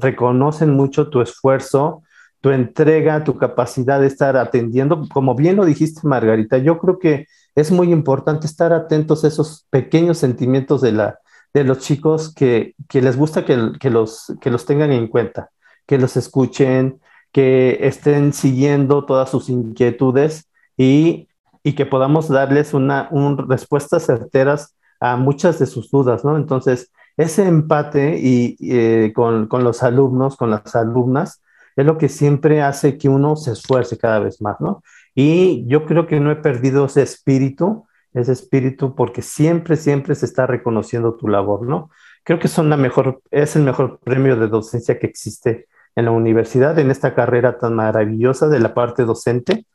reconocen 0.00 0.70
mucho 0.70 1.10
tu 1.10 1.20
esfuerzo, 1.20 2.02
tu 2.40 2.50
entrega, 2.50 3.24
tu 3.24 3.36
capacidad 3.36 4.00
de 4.00 4.08
estar 4.08 4.36
atendiendo. 4.36 5.08
Como 5.12 5.34
bien 5.34 5.56
lo 5.56 5.64
dijiste, 5.64 6.06
Margarita, 6.06 6.58
yo 6.58 6.78
creo 6.78 6.98
que 6.98 7.26
es 7.54 7.70
muy 7.70 7.92
importante 7.92 8.46
estar 8.46 8.72
atentos 8.72 9.24
a 9.24 9.28
esos 9.28 9.66
pequeños 9.70 10.18
sentimientos 10.18 10.80
de, 10.80 10.92
la, 10.92 11.18
de 11.54 11.64
los 11.64 11.78
chicos 11.78 12.34
que, 12.34 12.74
les 12.92 13.16
gusta 13.16 13.44
que, 13.44 13.90
los, 13.90 14.32
que 14.40 14.50
los 14.50 14.64
tengan 14.64 14.92
en 14.92 15.08
cuenta, 15.08 15.50
que 15.86 15.98
los 15.98 16.16
escuchen, 16.16 17.00
que 17.32 17.78
estén 17.82 18.32
siguiendo 18.32 19.04
todas 19.04 19.30
sus 19.30 19.48
inquietudes 19.48 20.48
y, 20.76 21.28
que 21.76 21.86
podamos 21.86 22.28
darles 22.28 22.74
una, 22.74 23.08
respuestas 23.48 24.06
certeras 24.06 24.76
a 25.00 25.16
muchas 25.16 25.58
de 25.58 25.66
sus 25.66 25.90
dudas, 25.90 26.24
¿no? 26.24 26.36
Entonces, 26.36 26.90
ese 27.16 27.46
empate 27.46 28.18
y, 28.18 28.56
eh, 28.60 29.12
con, 29.14 29.46
con, 29.46 29.64
los 29.64 29.82
alumnos, 29.82 30.36
con 30.36 30.50
las 30.50 30.74
alumnas, 30.74 31.42
es 31.76 31.86
lo 31.86 31.98
que 31.98 32.08
siempre 32.08 32.62
hace 32.62 32.98
que 32.98 33.08
uno 33.08 33.36
se 33.36 33.52
esfuerce 33.52 33.98
cada 33.98 34.18
vez 34.18 34.40
más, 34.40 34.60
¿no? 34.60 34.82
Y 35.14 35.66
yo 35.66 35.86
creo 35.86 36.06
que 36.06 36.20
no 36.20 36.30
he 36.30 36.36
perdido 36.36 36.86
ese 36.86 37.02
espíritu, 37.02 37.86
ese 38.14 38.32
espíritu, 38.32 38.94
porque 38.94 39.22
siempre, 39.22 39.76
siempre 39.76 40.14
se 40.14 40.26
está 40.26 40.46
reconociendo 40.46 41.16
tu 41.16 41.28
labor, 41.28 41.66
¿no? 41.66 41.90
Creo 42.24 42.38
que 42.38 42.48
son 42.48 42.70
la 42.70 42.76
mejor, 42.76 43.22
es 43.30 43.56
el 43.56 43.62
mejor 43.62 44.00
premio 44.00 44.36
de 44.36 44.48
docencia 44.48 44.98
que 44.98 45.06
existe 45.06 45.66
en 45.96 46.04
la 46.06 46.10
universidad, 46.10 46.78
en 46.78 46.90
esta 46.90 47.14
carrera 47.14 47.58
tan 47.58 47.74
maravillosa 47.74 48.48
de 48.48 48.60
la 48.60 48.74
parte 48.74 49.04
docente. 49.04 49.66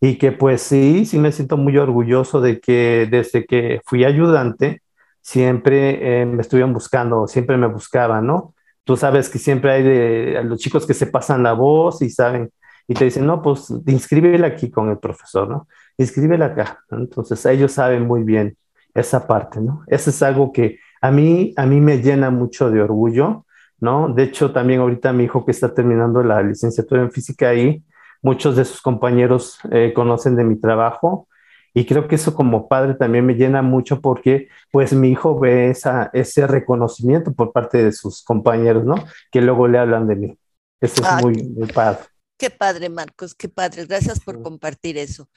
Y 0.00 0.16
que 0.16 0.32
pues 0.32 0.62
sí, 0.62 1.04
sí 1.06 1.18
me 1.18 1.32
siento 1.32 1.56
muy 1.56 1.76
orgulloso 1.76 2.40
de 2.40 2.60
que 2.60 3.08
desde 3.10 3.44
que 3.46 3.80
fui 3.84 4.04
ayudante, 4.04 4.82
siempre 5.28 6.22
eh, 6.22 6.24
me 6.24 6.40
estuvieron 6.40 6.72
buscando, 6.72 7.26
siempre 7.26 7.58
me 7.58 7.66
buscaban, 7.66 8.26
¿no? 8.26 8.54
Tú 8.82 8.96
sabes 8.96 9.28
que 9.28 9.38
siempre 9.38 9.70
hay 9.70 10.42
los 10.44 10.58
chicos 10.58 10.86
que 10.86 10.94
se 10.94 11.06
pasan 11.06 11.42
la 11.42 11.52
voz 11.52 12.00
y 12.00 12.08
saben, 12.08 12.50
y 12.86 12.94
te 12.94 13.04
dicen, 13.04 13.26
no, 13.26 13.42
pues 13.42 13.70
inscríbela 13.86 14.46
aquí 14.46 14.70
con 14.70 14.88
el 14.88 14.98
profesor, 14.98 15.46
¿no? 15.46 15.68
Inscríbela 15.98 16.46
acá. 16.46 16.82
Entonces 16.90 17.44
ellos 17.44 17.72
saben 17.72 18.06
muy 18.06 18.22
bien 18.22 18.56
esa 18.94 19.26
parte, 19.26 19.60
¿no? 19.60 19.82
Eso 19.88 20.08
es 20.08 20.22
algo 20.22 20.50
que 20.50 20.78
a 21.02 21.10
mí, 21.10 21.52
a 21.58 21.66
mí 21.66 21.78
me 21.82 21.98
llena 21.98 22.30
mucho 22.30 22.70
de 22.70 22.80
orgullo, 22.80 23.44
¿no? 23.80 24.08
De 24.08 24.22
hecho, 24.22 24.50
también 24.50 24.80
ahorita 24.80 25.12
mi 25.12 25.24
hijo 25.24 25.44
que 25.44 25.50
está 25.50 25.74
terminando 25.74 26.22
la 26.22 26.42
licenciatura 26.42 27.02
en 27.02 27.10
física 27.10 27.50
ahí, 27.50 27.84
muchos 28.22 28.56
de 28.56 28.64
sus 28.64 28.80
compañeros 28.80 29.58
eh, 29.72 29.92
conocen 29.94 30.36
de 30.36 30.44
mi 30.44 30.58
trabajo 30.58 31.27
y 31.74 31.86
creo 31.86 32.08
que 32.08 32.16
eso 32.16 32.34
como 32.34 32.68
padre 32.68 32.94
también 32.94 33.26
me 33.26 33.34
llena 33.34 33.62
mucho 33.62 34.00
porque 34.00 34.48
pues 34.70 34.92
mi 34.92 35.10
hijo 35.10 35.38
ve 35.38 35.70
esa, 35.70 36.10
ese 36.12 36.46
reconocimiento 36.46 37.32
por 37.32 37.52
parte 37.52 37.82
de 37.82 37.92
sus 37.92 38.22
compañeros, 38.22 38.84
¿no? 38.84 38.96
Que 39.30 39.40
luego 39.40 39.68
le 39.68 39.78
hablan 39.78 40.06
de 40.08 40.16
mí. 40.16 40.38
Eso 40.80 41.02
es 41.02 41.22
muy, 41.22 41.34
muy 41.42 41.68
padre. 41.68 42.00
Qué 42.38 42.50
padre, 42.50 42.88
Marcos, 42.88 43.34
qué 43.34 43.48
padre. 43.48 43.84
Gracias 43.86 44.20
por 44.20 44.40
compartir 44.42 44.96
eso. 44.96 45.28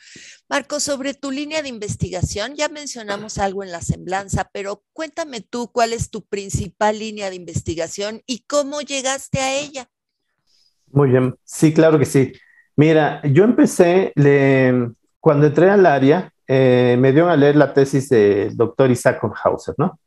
Marcos, 0.48 0.84
sobre 0.84 1.16
tu 1.16 1.32
línea 1.32 1.64
de 1.64 1.70
investigación, 1.70 2.54
ya 2.56 2.70
mencionamos 2.70 3.40
algo 3.40 3.64
en 3.64 3.72
la 3.72 3.82
semblanza, 3.82 4.52
pero 4.54 4.84
cuéntame 4.94 5.42
tú 5.42 5.72
cuál 5.72 5.94
es 5.94 6.12
tu 6.12 6.24
principal 6.24 7.00
línea 7.00 7.32
de 7.32 7.38
investigación 7.38 8.22
y 8.28 8.44
cómo 8.46 8.82
llegaste 8.82 9.40
a 9.40 9.60
ella. 9.60 9.90
Muy 10.92 11.10
bien, 11.10 11.36
sí, 11.44 11.74
claro 11.74 11.98
que 11.98 12.06
sí. 12.06 12.34
Mira, 12.76 13.22
yo 13.24 13.46
empecé, 13.46 14.14
cuando 15.22 15.48
entré 15.48 15.70
al 15.70 15.86
área, 15.86 16.34
eh, 16.48 16.98
me 17.00 17.14
dio 17.14 17.30
a 17.30 17.38
leer 17.38 17.56
la 17.56 17.74
tesis 17.74 18.10
del 18.10 18.58
doctor 18.58 18.92
Isaac 18.92 19.22
Hauser, 19.44 19.76
¿no? 19.78 20.00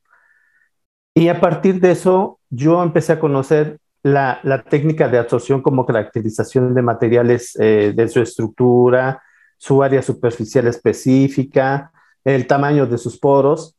Y 1.15 1.29
a 1.29 1.41
partir 1.41 1.81
de 1.81 1.93
eso, 1.93 2.41
yo 2.51 2.83
empecé 2.83 3.13
a 3.13 3.21
conocer 3.21 3.79
la, 4.03 4.41
técnica 4.69 5.09
de 5.09 5.19
absorción 5.19 5.63
como 5.63 5.87
caracterización 5.87 6.75
de 6.75 6.83
materiales 6.83 7.57
eh, 7.59 7.93
de 7.95 8.09
su 8.09 8.21
estructura, 8.21 9.23
su 9.57 9.83
área 9.83 10.03
superficial 10.03 10.67
específica, 10.67 11.93
el 12.25 12.47
tamaño 12.47 12.87
de 12.87 12.99
sus 12.99 13.19
poros. 13.19 13.77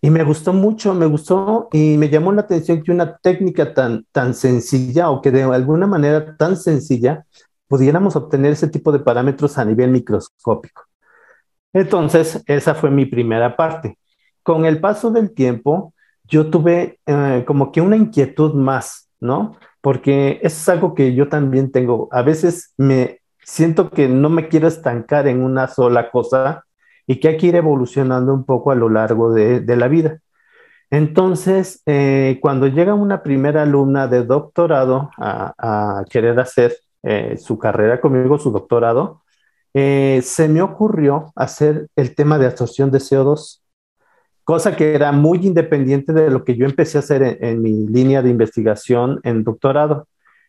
Y 0.00 0.10
me 0.10 0.24
gustó 0.24 0.52
mucho, 0.52 0.92
me 0.94 1.06
gustó 1.06 1.68
y 1.72 1.96
me 1.96 2.08
llamó 2.08 2.32
la 2.32 2.42
atención 2.42 2.82
que 2.82 2.90
una 2.90 3.16
técnica 3.18 3.72
tan, 3.72 4.04
tan 4.10 4.34
sencilla 4.34 5.10
o 5.10 5.22
que 5.22 5.30
de 5.30 5.44
alguna 5.44 5.86
manera 5.86 6.36
tan 6.36 6.56
sencilla 6.56 7.24
pudiéramos 7.68 8.16
obtener 8.16 8.52
ese 8.52 8.68
tipo 8.68 8.92
de 8.92 9.00
parámetros 9.00 9.58
a 9.58 9.64
nivel 9.64 9.90
microscópico. 9.90 10.84
Entonces, 11.72 12.42
esa 12.46 12.74
fue 12.74 12.90
mi 12.90 13.06
primera 13.06 13.56
parte. 13.56 13.98
Con 14.42 14.66
el 14.66 14.80
paso 14.80 15.10
del 15.10 15.32
tiempo, 15.34 15.94
yo 16.24 16.50
tuve 16.50 17.00
eh, 17.06 17.44
como 17.46 17.72
que 17.72 17.80
una 17.80 17.96
inquietud 17.96 18.54
más 18.54 19.02
¿no? 19.22 19.56
Porque 19.80 20.40
es 20.42 20.68
algo 20.68 20.94
que 20.94 21.14
yo 21.14 21.28
también 21.28 21.70
tengo. 21.72 22.08
A 22.10 22.22
veces 22.22 22.74
me 22.76 23.20
siento 23.44 23.90
que 23.90 24.08
no 24.08 24.28
me 24.28 24.48
quiero 24.48 24.68
estancar 24.68 25.28
en 25.28 25.42
una 25.42 25.68
sola 25.68 26.10
cosa 26.10 26.64
y 27.06 27.20
que 27.20 27.28
hay 27.28 27.36
que 27.36 27.46
ir 27.46 27.56
evolucionando 27.56 28.34
un 28.34 28.44
poco 28.44 28.72
a 28.72 28.74
lo 28.74 28.88
largo 28.88 29.32
de, 29.32 29.64
la 29.76 29.88
vida. 29.88 30.18
Entonces, 30.90 31.82
eh, 31.86 32.38
cuando 32.42 32.66
llega 32.66 32.94
una 32.94 33.22
primera 33.22 33.62
alumna 33.62 34.08
de 34.08 34.24
doctorado 34.24 35.10
a, 35.18 36.04
querer 36.10 36.38
hacer 36.40 36.76
eh, 37.02 37.36
su 37.38 37.58
carrera 37.58 38.00
conmigo, 38.00 38.38
su 38.38 38.50
doctorado, 38.50 39.22
eh, 39.74 40.20
se 40.22 40.48
me 40.48 40.62
ocurrió 40.62 41.32
hacer 41.34 41.88
el 41.96 42.14
tema 42.14 42.38
de 42.38 42.46
absorción 42.46 42.90
de 42.90 42.98
CO2 42.98 43.62
cosa 44.44 44.76
que 44.76 44.94
era 44.94 45.12
muy 45.12 45.38
independiente 45.46 46.12
de 46.12 46.30
lo 46.30 46.44
que 46.44 46.56
yo 46.56 46.66
empecé 46.66 46.98
a 46.98 47.00
hacer 47.00 47.38
en, 47.40 47.62
mi 47.62 47.86
línea 47.86 48.22
de 48.22 48.30
investigación 48.30 49.20
en 49.22 49.44
doctorado. 49.44 50.08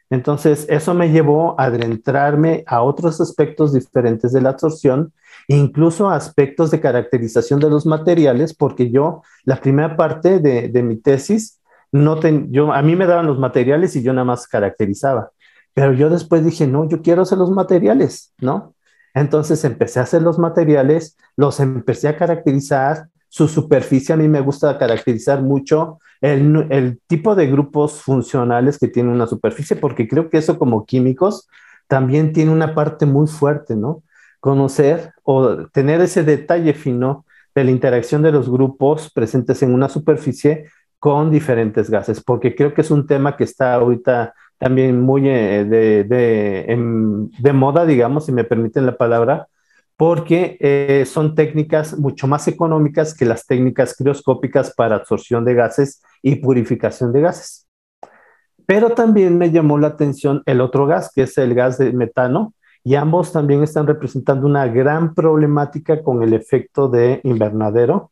Entonces, 0.09 0.65
eso 0.69 0.93
me 0.93 1.11
llevó 1.11 1.59
a 1.59 1.65
adentrarme 1.65 2.63
a 2.67 2.81
otros 2.81 3.19
aspectos 3.21 3.73
diferentes 3.73 4.31
de 4.31 4.41
la 4.41 4.49
absorción, 4.49 5.13
incluso 5.47 6.09
aspectos 6.09 6.69
de 6.71 6.79
caracterización 6.79 7.59
de 7.59 7.69
los 7.69 7.85
materiales, 7.85 8.53
porque 8.53 8.91
yo, 8.91 9.23
la 9.43 9.55
primera 9.55 9.95
parte 9.95 10.39
de, 10.39 10.83
mi 10.83 10.97
tesis, 10.97 11.59
no 11.91 12.19
yo, 12.49 12.73
a 12.73 12.81
mí 12.81 12.95
me 12.95 13.05
daban 13.05 13.25
los 13.27 13.39
materiales 13.39 13.95
y 13.95 14.03
yo 14.03 14.13
nada 14.13 14.25
más 14.25 14.47
caracterizaba. 14.47 15.31
Pero 15.73 15.93
yo 15.93 16.09
después 16.09 16.45
dije, 16.45 16.67
no, 16.67 16.87
yo 16.87 17.01
quiero 17.01 17.23
hacer 17.23 17.37
los 17.37 17.51
materiales, 17.51 18.33
¿no? 18.39 18.75
Entonces 19.13 19.63
empecé 19.63 19.99
a 19.99 20.03
hacer 20.03 20.21
los 20.21 20.39
materiales, 20.39 21.17
los 21.35 21.59
empecé 21.59 22.07
a 22.07 22.17
caracterizar, 22.17 23.07
su 23.33 23.47
superficie. 23.47 24.13
A 24.13 24.17
mí 24.17 24.27
me 24.27 24.41
gusta 24.41 24.77
caracterizar 24.77 25.41
mucho 25.41 25.97
el, 26.21 27.01
tipo 27.07 27.33
de 27.33 27.47
grupos 27.47 27.99
funcionales 27.99 28.77
que 28.77 28.87
tiene 28.87 29.11
una 29.11 29.25
superficie, 29.25 29.75
porque 29.75 30.07
creo 30.07 30.29
que 30.29 30.37
eso 30.37 30.59
como 30.59 30.85
químicos 30.85 31.49
también 31.87 32.31
tiene 32.31 32.51
una 32.51 32.75
parte 32.75 33.07
muy 33.07 33.25
fuerte, 33.25 33.75
¿no? 33.75 34.03
Conocer 34.39 35.13
o 35.23 35.65
tener 35.69 35.99
ese 36.01 36.23
detalle 36.23 36.75
fino 36.75 37.25
de 37.55 37.63
la 37.63 37.71
interacción 37.71 38.21
de 38.21 38.31
los 38.31 38.51
grupos 38.51 39.11
presentes 39.11 39.63
en 39.63 39.73
una 39.73 39.89
superficie 39.89 40.69
con 40.99 41.31
diferentes 41.31 41.89
gases, 41.89 42.23
porque 42.23 42.55
creo 42.55 42.75
que 42.75 42.81
es 42.81 42.91
un 42.91 43.07
tema 43.07 43.35
que 43.35 43.45
está 43.45 43.73
ahorita 43.73 44.35
también 44.63 45.01
muy 45.01 45.27
eh, 45.27 45.65
de, 45.65 46.05
de 47.37 47.53
moda, 47.53 47.85
digamos, 47.85 48.27
si 48.27 48.31
me 48.31 48.45
permiten 48.45 48.85
la 48.85 48.95
palabra, 48.95 49.47
porque 49.97 50.57
eh, 50.61 51.03
son 51.05 51.35
técnicas 51.35 51.97
mucho 51.99 52.27
más 52.27 52.47
económicas 52.47 53.13
que 53.13 53.25
las 53.25 53.45
técnicas 53.45 53.93
crioscópicas 53.97 54.73
para 54.73 54.95
absorción 54.95 55.43
de 55.43 55.53
gases 55.53 56.01
y 56.21 56.37
purificación 56.37 57.11
de 57.11 57.19
gases. 57.19 57.67
Pero 58.65 58.91
también 58.91 59.37
me 59.37 59.51
llamó 59.51 59.77
la 59.77 59.87
atención 59.87 60.41
el 60.45 60.61
otro 60.61 60.85
gas, 60.85 61.11
que 61.13 61.23
es 61.23 61.37
el 61.37 61.53
gas 61.55 61.77
de 61.77 61.91
metano, 61.91 62.53
y 62.85 62.95
ambos 62.95 63.33
también 63.33 63.63
están 63.63 63.85
representando 63.85 64.47
una 64.47 64.67
gran 64.67 65.13
problemática 65.13 66.01
con 66.01 66.23
el 66.23 66.33
efecto 66.33 66.87
de 66.87 67.19
invernadero, 67.25 68.11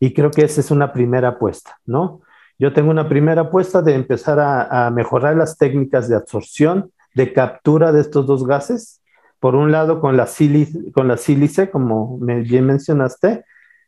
y 0.00 0.12
creo 0.12 0.32
que 0.32 0.42
esa 0.42 0.60
es 0.60 0.72
una 0.72 0.92
primera 0.92 1.28
apuesta, 1.28 1.78
¿no? 1.86 2.22
Yo 2.62 2.72
tengo 2.72 2.92
una 2.92 3.08
primera 3.08 3.40
apuesta 3.40 3.82
de 3.82 3.92
empezar 3.92 4.38
a, 4.38 4.86
a 4.86 4.90
mejorar 4.92 5.34
las 5.34 5.58
técnicas 5.58 6.08
de 6.08 6.14
absorción, 6.14 6.92
de 7.12 7.32
captura 7.32 7.90
de 7.90 8.00
estos 8.00 8.24
dos 8.24 8.46
gases, 8.46 9.02
por 9.40 9.56
un 9.56 9.72
lado 9.72 10.00
con 10.00 10.16
la, 10.16 10.28
sílice, 10.28 10.92
con 10.92 11.08
la 11.08 11.16
sílice, 11.16 11.70
como 11.70 12.18
bien 12.20 12.64
mencionaste, 12.64 13.44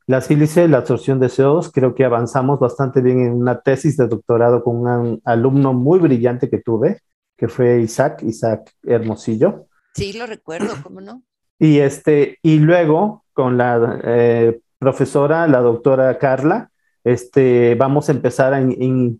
la 0.09 0.21
sílice, 0.21 0.66
la 0.66 0.78
absorción 0.78 1.21
de 1.21 1.28
CO2, 1.28 1.71
creo 1.73 1.95
que 1.95 2.04
avanzamos 2.04 2.59
bastante 2.59 3.00
bien 3.00 3.21
en 3.21 3.35
una 3.35 3.61
tesis 3.61 3.97
de 3.97 4.09
doctorado 4.09 4.64
con 4.64 4.78
un 4.78 5.23
alumno 5.25 5.73
muy 5.73 6.00
brillante 6.00 6.50
que 6.50 6.59
tuve, 6.59 6.99
que 7.37 7.47
fue 7.47 7.81
Isaac, 7.81 8.25
Isaac 8.25 8.73
Hermosillo. 8.83 9.69
Sí, 9.95 10.14
lo 10.14 10.26
recuerdo, 10.26 10.75
¿cómo 10.83 11.00
no? 11.00 11.23
Y, 11.61 11.78
este, 11.78 12.40
y 12.43 12.59
luego 12.59 13.25
con 13.33 13.57
la 13.57 14.00
eh, 14.02 14.59
profesora, 14.81 15.47
la 15.47 15.61
doctora 15.61 16.19
Carla, 16.19 16.73
este, 17.04 17.75
vamos 17.75 18.08
a 18.08 18.12
empezar 18.12 18.54
a, 18.54 18.61
eh, 18.61 19.16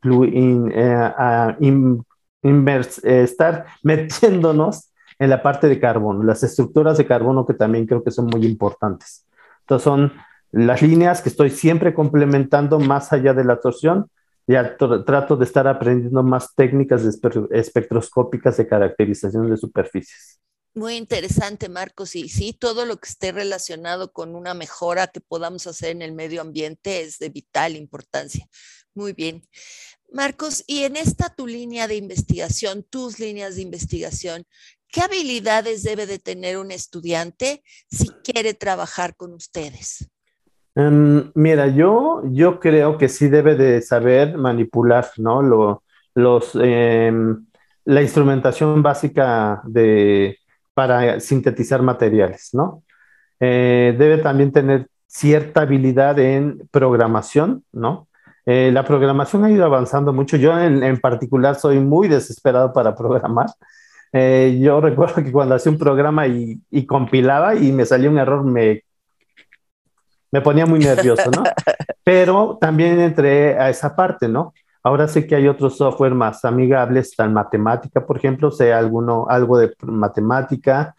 a 0.83 1.57
eh, 1.61 3.23
estar 3.23 3.67
metiéndonos 3.83 4.91
en 5.19 5.31
la 5.31 5.43
parte 5.43 5.69
de 5.69 5.79
carbono, 5.79 6.25
las 6.25 6.43
estructuras 6.43 6.99
de 6.99 7.07
carbono 7.07 7.47
que 7.47 7.55
también 7.55 7.87
creo 7.87 8.03
que 8.03 8.11
son 8.11 8.27
muy 8.27 8.45
importantes. 8.47 9.27
Entonces 9.61 9.85
son 9.85 10.13
las 10.51 10.83
líneas 10.83 11.21
que 11.21 11.29
estoy 11.29 11.51
siempre 11.51 11.95
complementando 11.95 12.79
más 12.79 13.13
allá 13.13 13.35
de 13.35 13.45
la 13.45 13.61
torsión. 13.61 14.09
Ya 14.47 14.77
trato 14.77 15.37
de 15.37 15.45
estar 15.45 15.67
aprendiendo 15.67 16.23
más 16.23 16.55
técnicas 16.55 17.03
espectroscópicas 17.51 18.59
de 18.59 18.67
caracterización 18.67 19.49
de 19.49 19.57
superficies. 19.57 20.34
Muy 20.77 20.97
interesante, 20.97 21.69
Marcos. 21.69 22.17
Y 22.17 22.29
sí, 22.29 22.53
todo 22.53 22.85
lo 22.85 22.97
que 22.97 23.09
esté 23.09 23.31
relacionado 23.31 24.13
con 24.13 24.35
una 24.35 24.55
mejora 24.55 25.07
que 25.07 25.21
podamos 25.21 25.69
hacer 25.69 25.91
en 25.91 26.03
el 26.03 26.13
medio 26.13 26.41
ambiente 26.41 27.03
es 27.03 27.19
de 27.19 27.29
vital 27.29 27.77
importancia 27.77 28.47
Muy 28.95 29.13
bien. 29.13 29.43
Marcos, 30.13 30.65
y 30.67 30.85
en 30.85 30.97
esta 30.97 31.29
tu 31.35 31.47
línea 31.47 31.89
de 31.89 31.97
investigación, 31.97 32.85
tus 32.89 33.19
líneas 33.19 33.57
de 33.57 33.63
investigación, 33.63 34.45
¿qué 34.89 35.01
habilidades 35.01 35.83
debe 35.83 36.07
de 36.07 36.19
tener 36.19 36.59
un 36.59 36.71
estudiante 36.71 37.63
si 37.91 38.09
quiere 38.23 38.55
trabajar 38.55 39.17
con 39.17 39.33
ustedes? 39.33 40.09
Um, 40.77 41.33
mira, 41.35 41.69
yo, 41.69 42.23
yo 42.27 42.61
creo 42.61 42.99
que 42.99 43.09
sí 43.09 43.29
debe 43.29 43.57
de 43.57 43.81
saber 43.81 44.37
manipular, 44.37 45.09
¿no? 45.17 45.43
Lo, 45.43 45.85
los, 46.15 46.51
eh, 46.61 47.13
la 47.85 48.03
instrumentación 48.03 48.83
básica 48.83 49.63
de, 49.65 50.39
para 50.75 51.21
sintetizar 51.21 51.83
materiales, 51.83 52.51
¿no? 52.53 52.83
Eh, 53.41 53.95
debe 53.99 54.19
también 54.19 54.53
tener 54.53 54.89
cierta 55.07 55.63
habilidad 55.63 56.19
en 56.19 56.69
programación, 56.71 57.65
¿no? 57.73 58.09
Eh, 58.47 58.71
la 58.73 58.85
programación 58.85 59.45
ha 59.45 59.51
ido 59.51 59.65
avanzando 59.65 60.13
mucho. 60.13 60.37
Yo 60.37 60.59
en, 60.59 61.01
particular 61.01 61.55
soy 61.55 61.81
muy 61.81 62.09
desesperado 62.09 62.73
para 62.73 62.95
programar. 62.95 63.47
Eh, 64.13 64.59
yo 64.61 64.81
recuerdo 64.83 65.23
que 65.23 65.33
cuando 65.33 65.55
hacía 65.55 65.73
un 65.73 65.79
programa 65.79 66.27
y, 66.27 66.61
y, 66.71 66.85
compilaba 66.85 67.55
y 67.55 67.73
me 67.73 67.87
salía 67.87 68.11
un 68.11 68.19
error, 68.19 68.45
me, 68.45 68.83
me 70.31 70.41
ponía 70.41 70.67
muy 70.67 70.81
nervioso, 70.81 71.31
¿no? 71.31 71.45
Pero 72.05 72.59
también 72.61 73.01
entré 73.01 73.59
a 73.59 73.71
esa 73.71 73.95
parte, 73.97 74.29
¿no? 74.29 74.53
Ahora 74.85 75.09
sé 75.09 75.27
que 75.27 75.35
hay 75.35 75.49
otros 75.49 75.79
software 75.79 76.15
más 76.15 76.45
amigables, 76.45 77.17
tan 77.17 77.33
matemática, 77.33 78.05
por 78.07 78.19
ejemplo, 78.19 78.51
sea 78.51 78.79
alguno, 78.79 79.27
algo 79.31 79.59
de 79.59 79.73
matemática, 79.83 80.95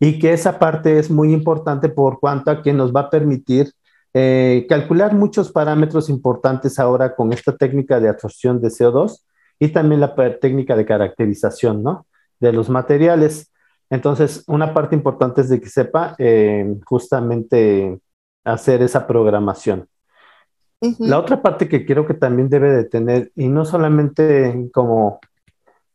y 0.00 0.18
que 0.18 0.32
esa 0.32 0.58
parte 0.58 0.98
es 0.98 1.10
muy 1.10 1.32
importante 1.32 1.90
por 1.90 2.18
cuanto 2.18 2.50
a 2.50 2.62
que 2.62 2.72
nos 2.72 2.94
va 2.94 3.00
a 3.02 3.10
permitir 3.10 3.72
eh, 4.14 4.64
calcular 4.68 5.14
muchos 5.14 5.52
parámetros 5.52 6.08
importantes 6.08 6.78
ahora 6.78 7.14
con 7.14 7.32
esta 7.34 7.54
técnica 7.54 8.00
de 8.00 8.08
absorción 8.08 8.60
de 8.62 8.68
CO2 8.68 9.22
y 9.58 9.68
también 9.68 10.00
la 10.00 10.14
técnica 10.40 10.74
de 10.74 10.86
caracterización 10.86 11.82
¿no? 11.82 12.06
de 12.40 12.52
los 12.52 12.70
materiales. 12.70 13.52
Entonces, 13.90 14.44
una 14.46 14.72
parte 14.72 14.94
importante 14.96 15.42
es 15.42 15.50
de 15.50 15.60
que 15.60 15.68
sepa 15.68 16.14
eh, 16.18 16.66
justamente 16.86 17.98
hacer 18.44 18.80
esa 18.80 19.06
programación. 19.06 19.86
La 20.98 21.18
otra 21.18 21.40
parte 21.40 21.68
que 21.68 21.86
creo 21.86 22.06
que 22.06 22.14
también 22.14 22.48
debe 22.48 22.70
de 22.70 22.84
tener, 22.84 23.32
y 23.34 23.48
no 23.48 23.64
solamente 23.64 24.68
como, 24.72 25.20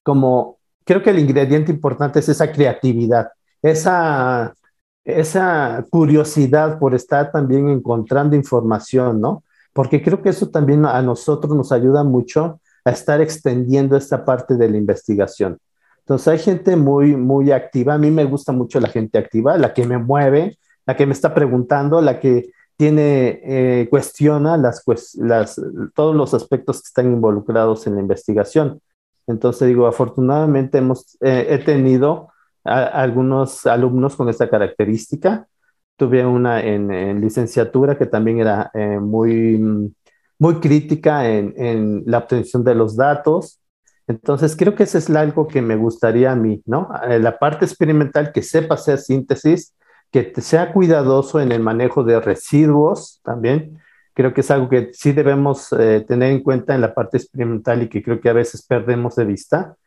como, 0.04 0.58
creo 0.84 1.04
que 1.04 1.12
el 1.12 1.20
ingrediente 1.20 1.72
importante 1.72 2.20
es 2.20 2.30
esa 2.30 2.52
creatividad, 2.52 3.30
esa 3.62 4.56
esa 5.04 5.86
curiosidad 5.90 6.80
por 6.80 6.94
estar 6.94 7.32
también 7.32 7.70
encontrando 7.70 8.36
información, 8.36 9.20
¿no? 9.20 9.44
Porque 9.74 10.02
creo 10.02 10.22
que 10.22 10.30
eso 10.30 10.50
también 10.50 10.86
a 10.86 11.02
nosotros 11.02 11.56
nos 11.56 11.72
ayuda 11.72 12.04
mucho 12.04 12.60
a 12.84 12.92
estar 12.92 13.22
extendiendo 13.22 13.96
esta 13.96 14.26
parte 14.26 14.56
de 14.56 14.70
la 14.70 14.78
investigación. 14.78 15.58
Entonces 16.00 16.28
hay 16.28 16.40
gente 16.40 16.76
muy, 16.76 17.16
muy 17.16 17.52
activa. 17.52 17.94
A 17.94 17.98
mí 17.98 18.12
me 18.12 18.26
gusta 18.26 18.52
mucho 18.52 18.80
la 18.80 18.90
gente 18.90 19.18
activa, 19.18 19.58
la 19.58 19.74
que 19.74 19.86
me 19.86 19.98
mueve, 19.98 20.58
la 20.86 20.96
que 20.96 21.06
me 21.06 21.14
está 21.14 21.34
preguntando, 21.34 22.02
la 22.02 22.20
que 22.20 22.52
tiene, 22.82 23.40
eh, 23.44 23.88
cuestiona 23.92 24.58
las, 24.58 24.84
las, 25.18 25.62
todos 25.94 26.16
los 26.16 26.34
aspectos 26.34 26.82
que 26.82 26.88
están 26.88 27.14
involucrados 27.14 27.86
en 27.86 27.94
la 27.94 28.02
investigación. 28.02 28.82
Entonces 29.28 29.68
digo, 29.68 29.86
afortunadamente 29.86 30.80
hemos, 30.80 31.16
eh, 31.22 31.46
he 31.48 31.60
tenido 31.60 32.30
algunos 32.64 33.68
alumnos 33.68 34.16
con 34.16 34.30
esta 34.30 34.50
característica. 34.50 35.48
Tuve 35.96 36.26
una 36.26 36.60
en, 36.60 37.22
licenciatura 37.22 38.00
que 38.00 38.08
también 38.08 38.40
era 38.40 38.72
eh, 38.74 39.00
muy, 39.00 39.94
muy 40.40 40.56
crítica 40.56 41.30
en, 41.30 41.54
en, 41.58 42.02
la 42.08 42.18
obtención 42.18 42.64
de 42.64 42.74
los 42.74 42.96
datos. 42.96 43.60
Entonces, 44.08 44.56
creo 44.56 44.74
que 44.74 44.84
eso 44.86 44.98
es 44.98 45.08
algo 45.12 45.48
que 45.48 45.62
me 45.62 45.76
gustaría 45.76 46.32
a 46.32 46.36
mí, 46.36 46.64
¿no? 46.66 46.90
Eh, 47.08 47.20
la 47.20 47.38
parte 47.38 47.64
experimental, 47.64 48.32
que 48.32 48.42
sepa 48.42 48.74
hacer 48.74 48.98
síntesis, 48.98 49.76
que 50.12 50.34
sea 50.42 50.74
cuidadoso 50.74 51.40
en 51.40 51.52
el 51.52 51.62
manejo 51.62 52.04
de 52.04 52.20
residuos 52.20 53.22
también. 53.24 53.80
Creo 54.14 54.34
que 54.34 54.42
es 54.42 54.52
algo 54.52 54.70
que 54.70 54.90
sí 54.94 55.14
debemos 55.14 55.72
eh, 55.74 56.04
tener 56.06 56.32
en 56.32 56.44
cuenta 56.44 56.76
en 56.76 56.82
la 56.82 56.94
parte 56.94 57.18
experimental 57.18 57.84
y 57.84 57.90
que 57.90 58.04
creo 58.04 58.20
que 58.20 58.30
a 58.30 58.34
veces 58.34 58.62
perdemos 58.62 59.16
de 59.16 59.26
vista 59.26 59.78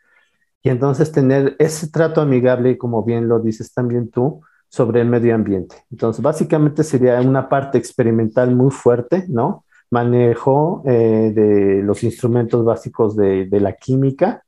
y 0.63 0.71
entonces 0.71 1.13
tener 1.13 1.57
ese 1.59 1.91
trato 1.91 2.23
amigable, 2.23 2.79
como 2.79 3.05
bien 3.05 3.29
lo 3.29 3.39
dices 3.39 3.73
también 3.75 4.11
tú, 4.11 4.41
sobre 4.67 5.03
el 5.03 5.09
medio 5.09 5.35
ambiente. 5.35 5.77
Entonces, 5.91 6.23
básicamente 6.23 6.83
sería 6.83 7.21
una 7.21 7.51
parte 7.51 7.77
experimental 7.77 8.57
muy 8.57 8.71
fuerte, 8.71 9.27
¿no? 9.29 9.65
Manejo 9.91 10.83
eh, 10.87 11.33
de 11.35 11.83
los 11.83 12.03
instrumentos 12.03 12.65
básicos 12.65 13.15
de, 13.15 13.47
la 13.51 13.75
química, 13.75 14.43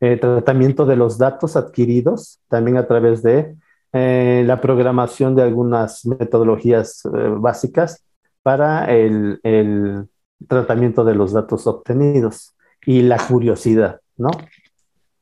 eh, 0.00 0.16
tratamiento 0.16 0.84
de 0.84 0.96
los 0.96 1.16
datos 1.16 1.56
adquiridos, 1.56 2.40
también 2.48 2.76
a 2.76 2.88
través 2.88 3.22
de 3.22 3.54
eh, 3.92 4.42
la 4.46 4.60
programación 4.60 5.34
de 5.34 5.42
algunas 5.42 6.06
metodologías 6.06 7.02
básicas 7.38 8.04
para 8.42 8.86
el, 8.92 9.40
el 9.42 10.08
tratamiento 10.48 11.04
de 11.04 11.14
los 11.14 11.32
datos 11.32 11.66
obtenidos 11.66 12.54
y 12.84 13.02
la 13.02 13.24
curiosidad, 13.24 14.00
¿no? 14.16 14.30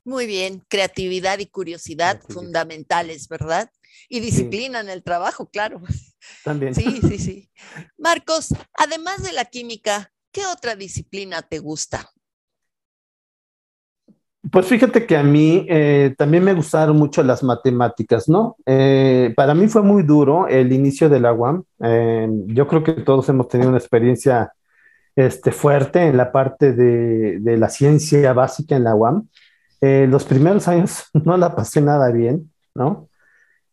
Muy 0.04 0.26
bien, 0.26 0.64
creatividad 0.68 1.38
y 1.38 1.46
curiosidad 1.46 2.20
fundamentales, 2.28 3.28
¿verdad? 3.28 3.70
Y 4.08 4.20
disciplina 4.20 4.80
en 4.80 4.88
el 4.88 5.02
trabajo, 5.02 5.50
claro. 5.50 5.82
También. 6.44 6.74
Sí, 6.74 7.00
sí, 7.02 7.18
sí. 7.18 7.50
Marcos, 7.98 8.54
además 8.78 9.22
de 9.22 9.32
la 9.32 9.44
química, 9.44 10.12
¿qué 10.32 10.46
otra 10.46 10.74
disciplina 10.74 11.42
te 11.42 11.58
gusta? 11.58 12.10
Pues 14.48 14.66
fíjate 14.66 15.04
que 15.04 15.18
a 15.18 15.22
mí 15.22 15.66
eh, 15.68 16.14
también 16.16 16.42
me 16.42 16.54
gustaron 16.54 16.96
mucho 16.96 17.22
las 17.22 17.42
matemáticas, 17.42 18.26
¿no? 18.26 18.56
Eh, 18.64 19.34
para 19.36 19.54
mí 19.54 19.68
fue 19.68 19.82
muy 19.82 20.02
duro 20.02 20.48
el 20.48 20.72
inicio 20.72 21.10
de 21.10 21.20
la 21.20 21.32
UAM. 21.34 21.64
Eh, 21.80 22.26
yo 22.46 22.66
creo 22.66 22.82
que 22.82 22.92
todos 22.94 23.28
hemos 23.28 23.48
tenido 23.48 23.68
una 23.68 23.78
experiencia 23.78 24.52
este, 25.14 25.52
fuerte 25.52 26.06
en 26.06 26.16
la 26.16 26.32
parte 26.32 26.72
de, 26.72 27.38
de 27.38 27.56
la 27.58 27.68
ciencia 27.68 28.32
básica 28.32 28.76
en 28.76 28.84
la 28.84 28.94
UAM. 28.94 29.28
Los 29.82 30.24
primeros 30.24 30.68
años 30.68 31.04
no 31.12 31.36
la 31.36 31.54
pasé 31.54 31.82
nada 31.82 32.10
bien, 32.10 32.50
¿no? 32.74 33.08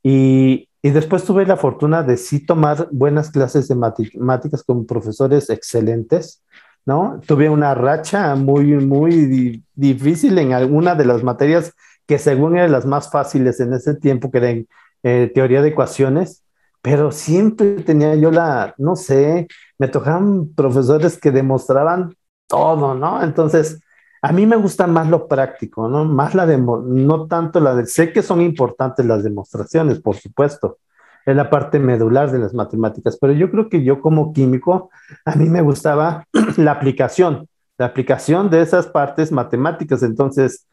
Y, 0.04 0.70
y, 0.82 0.90
después 0.90 1.24
tuve 1.24 1.46
la 1.46 1.58
fortuna 1.58 2.04
de 2.04 2.18
sí 2.18 2.46
tomar 2.46 2.88
buenas 2.92 3.30
clases 3.30 3.68
de 3.68 3.76
matemáticas 3.76 4.64
con 4.64 4.86
profesores 4.86 5.50
excelentes, 5.50 6.44
¿no? 6.88 7.20
Tuve 7.28 7.50
una 7.50 7.76
racha 7.76 8.34
muy, 8.36 8.74
muy 8.78 9.62
difícil 9.76 10.40
en 10.40 10.54
alguna 10.54 10.96
de 10.96 11.06
las 11.06 11.22
materias 11.22 11.74
que 12.08 12.18
según 12.18 12.56
eran 12.56 12.72
las 12.72 12.86
más 12.86 13.12
fáciles 13.12 13.60
en 13.60 13.74
ese 13.74 13.94
tiempo, 13.94 14.32
que 14.32 14.38
eran 14.38 14.68
eh, 15.04 15.30
teoría 15.36 15.62
de 15.62 15.68
ecuaciones, 15.68 16.44
pero 16.82 17.12
siempre 17.12 17.84
tenía 17.84 18.16
yo 18.16 18.32
la, 18.32 18.74
no 18.78 18.96
sé, 18.96 19.50
me 19.78 19.90
tocaban 19.90 20.54
profesores 20.56 21.20
que 21.20 21.32
demostraban 21.32 22.16
todo, 22.48 22.96
¿no? 22.96 23.22
Entonces, 23.22 23.82
a 24.22 24.32
mí 24.32 24.46
me 24.46 24.56
gusta 24.56 24.88
más 24.88 25.10
lo 25.10 25.28
práctico, 25.28 25.90
¿no? 25.90 26.06
Más 26.06 26.36
la 26.36 26.46
demo, 26.46 26.78
no 26.78 27.28
tanto 27.28 27.60
la 27.60 27.76
de, 27.76 27.86
sé 27.86 28.14
que 28.14 28.24
son 28.24 28.40
importantes 28.40 29.06
las 29.06 29.26
demostraciones, 29.26 30.00
por 30.00 30.16
supuesto, 30.16 30.78
es 31.28 31.36
la 31.36 31.50
parte 31.50 31.78
medular 31.78 32.32
de 32.32 32.40
las 32.40 32.54
matemáticas, 32.54 33.18
pero 33.20 33.34
yo 33.34 33.52
creo 33.52 33.68
que 33.68 33.84
yo 33.84 34.00
como 34.00 34.32
químico, 34.32 34.90
a 35.26 35.36
mí 35.36 35.50
me 35.50 35.62
gustaba 35.62 36.26
la 36.58 36.72
aplicación, 36.72 37.50
la 37.78 37.88
aplicación 37.88 38.50
de 38.50 38.62
esas 38.62 38.88
partes 38.88 39.30
matemáticas. 39.34 40.04
Entonces, 40.04 40.66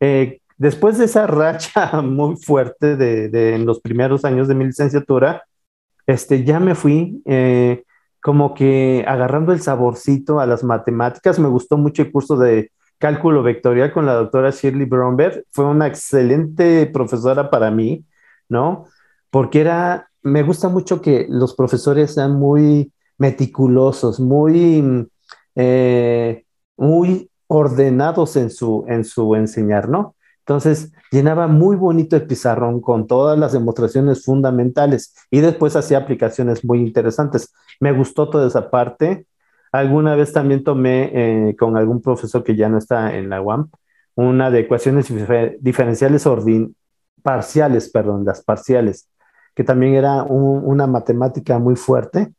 eh, 0.00 0.40
después 0.58 0.98
de 0.98 1.04
esa 1.04 1.28
racha 1.28 2.02
muy 2.02 2.34
fuerte 2.36 2.96
de, 2.96 3.54
en 3.54 3.64
los 3.64 3.80
primeros 3.80 4.24
años 4.24 4.48
de 4.48 4.56
mi 4.56 4.64
licenciatura, 4.64 5.44
este, 6.08 6.42
ya 6.42 6.58
me 6.58 6.74
fui 6.74 7.22
eh, 7.24 7.84
como 8.20 8.52
que 8.52 9.04
agarrando 9.06 9.52
el 9.52 9.60
saborcito 9.60 10.40
a 10.40 10.46
las 10.46 10.64
matemáticas. 10.64 11.38
Me 11.38 11.48
gustó 11.48 11.78
mucho 11.78 12.02
el 12.02 12.10
curso 12.10 12.36
de 12.36 12.72
cálculo 12.98 13.44
vectorial 13.44 13.92
con 13.92 14.06
la 14.06 14.14
doctora 14.14 14.50
Shirley 14.50 14.86
Bromberg. 14.86 15.44
Fue 15.52 15.66
una 15.66 15.86
excelente 15.86 16.86
profesora 16.86 17.48
para 17.48 17.70
mí, 17.70 18.04
¿no? 18.48 18.86
Porque 19.30 19.60
era, 19.60 20.10
me 20.22 20.42
gusta 20.42 20.68
mucho 20.68 21.00
que 21.00 21.26
los 21.28 21.54
profesores 21.54 22.14
sean 22.14 22.38
muy 22.38 22.92
meticulosos, 23.18 24.20
muy, 24.20 25.08
eh, 25.54 26.44
muy 26.76 27.30
ordenados 27.46 28.36
en 28.36 28.50
su, 28.50 28.84
en 28.88 29.04
su 29.04 29.34
enseñar, 29.34 29.88
¿no? 29.88 30.14
Entonces, 30.40 30.92
llenaba 31.12 31.46
muy 31.46 31.76
bonito 31.76 32.16
el 32.16 32.26
pizarrón 32.26 32.80
con 32.80 33.06
todas 33.06 33.38
las 33.38 33.52
demostraciones 33.52 34.24
fundamentales 34.24 35.14
y 35.30 35.40
después 35.40 35.76
hacía 35.76 35.98
aplicaciones 35.98 36.64
muy 36.64 36.80
interesantes. 36.80 37.52
Me 37.78 37.92
gustó 37.92 38.28
toda 38.30 38.48
esa 38.48 38.70
parte. 38.70 39.26
Alguna 39.70 40.16
vez 40.16 40.32
también 40.32 40.64
tomé 40.64 41.10
eh, 41.50 41.56
con 41.56 41.76
algún 41.76 42.02
profesor 42.02 42.42
que 42.42 42.56
ya 42.56 42.68
no 42.68 42.78
está 42.78 43.14
en 43.16 43.28
la 43.30 43.40
UAM 43.40 43.70
una 44.14 44.50
de 44.50 44.60
ecuaciones 44.60 45.12
diferenciales 45.60 46.24
parciales, 47.22 47.90
perdón, 47.90 48.24
las 48.24 48.42
parciales, 48.42 49.08
que 49.54 49.64
también 49.64 49.94
era 49.94 50.22
una 50.24 50.86
matemática 50.86 51.58
muy 51.58 51.76
fuerte. 51.76 52.32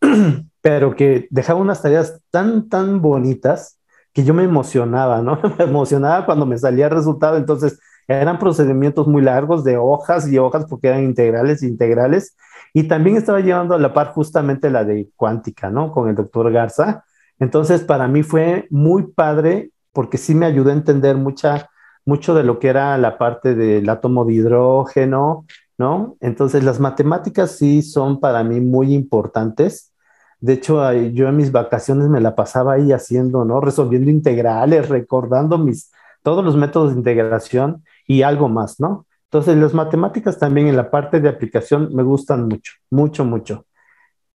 pero 0.60 0.94
que 0.94 1.26
dejaba 1.30 1.60
unas 1.60 1.82
tareas 1.82 2.20
tan, 2.30 2.68
tan 2.68 3.00
bonitas 3.00 3.78
que 4.12 4.24
yo 4.24 4.34
me 4.34 4.44
emocionaba, 4.44 5.22
¿no? 5.22 5.38
Me 5.58 5.64
emocionaba 5.64 6.26
cuando 6.26 6.46
me 6.46 6.58
salía 6.58 6.86
el 6.86 6.92
resultado, 6.92 7.36
entonces 7.36 7.78
eran 8.08 8.38
procedimientos 8.38 9.06
muy 9.06 9.22
largos 9.22 9.62
de 9.62 9.76
hojas 9.76 10.26
y 10.28 10.36
hojas 10.36 10.66
porque 10.68 10.88
eran 10.88 11.04
integrales 11.04 11.62
integrales, 11.62 12.36
y 12.72 12.84
también 12.84 13.16
estaba 13.16 13.40
llevando 13.40 13.74
a 13.74 13.78
la 13.78 13.92
par 13.94 14.08
justamente 14.08 14.70
la 14.70 14.84
de 14.84 15.08
cuántica, 15.16 15.70
¿no? 15.70 15.92
Con 15.92 16.08
el 16.08 16.14
doctor 16.14 16.52
Garza. 16.52 17.04
Entonces, 17.38 17.82
para 17.82 18.06
mí 18.06 18.22
fue 18.22 18.66
muy 18.70 19.08
padre 19.08 19.70
porque 19.92 20.18
sí 20.18 20.34
me 20.34 20.46
ayudó 20.46 20.70
a 20.70 20.74
entender 20.74 21.16
mucha, 21.16 21.68
mucho 22.04 22.34
de 22.34 22.44
lo 22.44 22.60
que 22.60 22.68
era 22.68 22.96
la 22.98 23.18
parte 23.18 23.56
del 23.56 23.88
átomo 23.88 24.24
de 24.24 24.34
hidrógeno, 24.34 25.46
¿no? 25.80 26.18
Entonces, 26.20 26.62
las 26.62 26.78
matemáticas 26.78 27.52
sí 27.52 27.80
son 27.80 28.20
para 28.20 28.44
mí 28.44 28.60
muy 28.60 28.92
importantes. 28.92 29.94
De 30.38 30.52
hecho, 30.52 30.92
yo 30.92 31.26
en 31.26 31.36
mis 31.38 31.52
vacaciones 31.52 32.10
me 32.10 32.20
la 32.20 32.34
pasaba 32.36 32.74
ahí 32.74 32.92
haciendo, 32.92 33.46
¿no? 33.46 33.62
Resolviendo 33.62 34.10
integrales, 34.10 34.90
recordando 34.90 35.56
mis, 35.56 35.90
todos 36.22 36.44
los 36.44 36.54
métodos 36.54 36.90
de 36.90 36.98
integración 36.98 37.82
y 38.06 38.20
algo 38.20 38.50
más, 38.50 38.78
¿no? 38.78 39.06
Entonces, 39.24 39.56
las 39.56 39.72
matemáticas 39.72 40.38
también 40.38 40.66
en 40.66 40.76
la 40.76 40.90
parte 40.90 41.18
de 41.18 41.30
aplicación 41.30 41.94
me 41.94 42.02
gustan 42.02 42.46
mucho, 42.46 42.72
mucho, 42.90 43.24
mucho. 43.24 43.64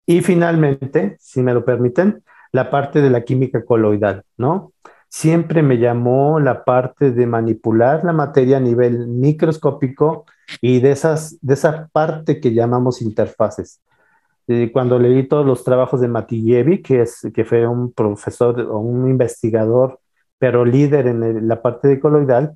Y 0.08 0.21
finalmente, 0.21 1.15
si 1.19 1.43
me 1.43 1.53
lo 1.53 1.63
permiten, 1.63 2.23
la 2.53 2.71
parte 2.71 3.01
de 3.01 3.12
la 3.12 3.21
química 3.21 3.63
coloidal, 3.63 4.23
¿no? 4.36 4.73
Siempre 5.10 5.62
me 5.62 5.77
llamó 5.77 6.39
la 6.39 6.63
parte 6.63 7.12
de 7.12 7.27
manipular 7.27 8.03
la 8.03 8.13
materia 8.13 8.58
a 8.58 8.62
nivel 8.62 9.05
microscópico 9.05 10.25
y 10.62 10.79
de, 10.79 10.91
esas, 10.91 11.38
de 11.41 11.53
esa 11.53 11.88
parte 11.91 12.39
que 12.39 12.53
llamamos 12.53 13.01
interfaces. 13.01 13.81
cuando 14.73 14.99
leí 14.99 15.27
todos 15.27 15.45
los 15.45 15.63
trabajos 15.63 16.01
de 16.01 16.08
Matijevi, 16.08 16.81
que, 16.81 17.01
es, 17.01 17.27
que 17.34 17.45
fue 17.45 17.67
un 17.67 17.91
profesor 17.91 18.60
o 18.62 18.79
un 18.79 19.10
investigador, 19.10 19.99
pero 20.38 20.65
líder 20.65 21.08
en 21.08 21.47
la 21.47 21.62
parte 21.62 21.88
de 21.88 21.99
coloidal, 21.99 22.55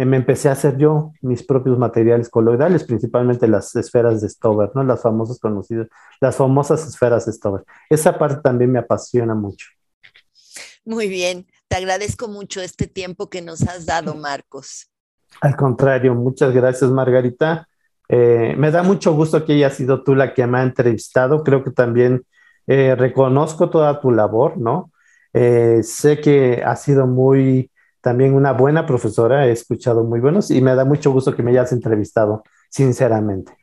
eh, 0.00 0.06
me 0.06 0.16
empecé 0.16 0.48
a 0.48 0.52
hacer 0.52 0.78
yo 0.78 1.12
mis 1.20 1.42
propios 1.42 1.76
materiales 1.76 2.30
coloidales, 2.30 2.84
principalmente 2.84 3.46
las 3.46 3.76
esferas 3.76 4.22
de 4.22 4.30
Stover, 4.30 4.70
¿no? 4.74 4.82
Las 4.82 5.02
famosas 5.02 5.38
conocidas, 5.38 5.88
las 6.22 6.36
famosas 6.36 6.88
esferas 6.88 7.26
de 7.26 7.34
Stover. 7.34 7.64
Esa 7.90 8.18
parte 8.18 8.40
también 8.42 8.72
me 8.72 8.78
apasiona 8.78 9.34
mucho. 9.34 9.66
Muy 10.86 11.06
bien, 11.06 11.46
te 11.68 11.76
agradezco 11.76 12.28
mucho 12.28 12.62
este 12.62 12.86
tiempo 12.86 13.28
que 13.28 13.42
nos 13.42 13.60
has 13.62 13.84
dado, 13.84 14.14
Marcos. 14.14 14.89
Al 15.40 15.56
contrario, 15.56 16.14
muchas 16.14 16.52
gracias, 16.52 16.90
Margarita. 16.90 17.66
Eh, 18.08 18.54
me 18.58 18.70
da 18.70 18.82
mucho 18.82 19.14
gusto 19.14 19.44
que 19.44 19.54
hayas 19.54 19.74
sido 19.74 20.02
tú 20.02 20.14
la 20.14 20.34
que 20.34 20.46
me 20.46 20.58
ha 20.58 20.62
entrevistado. 20.62 21.42
Creo 21.44 21.64
que 21.64 21.70
también 21.70 22.24
eh, 22.66 22.94
reconozco 22.96 23.70
toda 23.70 24.00
tu 24.00 24.10
labor, 24.10 24.58
¿no? 24.58 24.90
sé 25.32 26.20
que 26.20 26.60
ha 26.66 26.74
sido 26.74 27.06
muy 27.06 27.70
también 28.00 28.34
una 28.34 28.52
buena 28.52 28.84
profesora, 28.84 29.46
he 29.46 29.52
escuchado 29.52 30.02
muy 30.02 30.18
buenos 30.18 30.50
y 30.50 30.60
me 30.60 30.74
da 30.74 30.84
mucho 30.84 31.12
gusto 31.12 31.36
que 31.36 31.44
me 31.44 31.52
hayas 31.52 31.70
entrevistado, 31.72 32.42
sinceramente. 32.68 33.59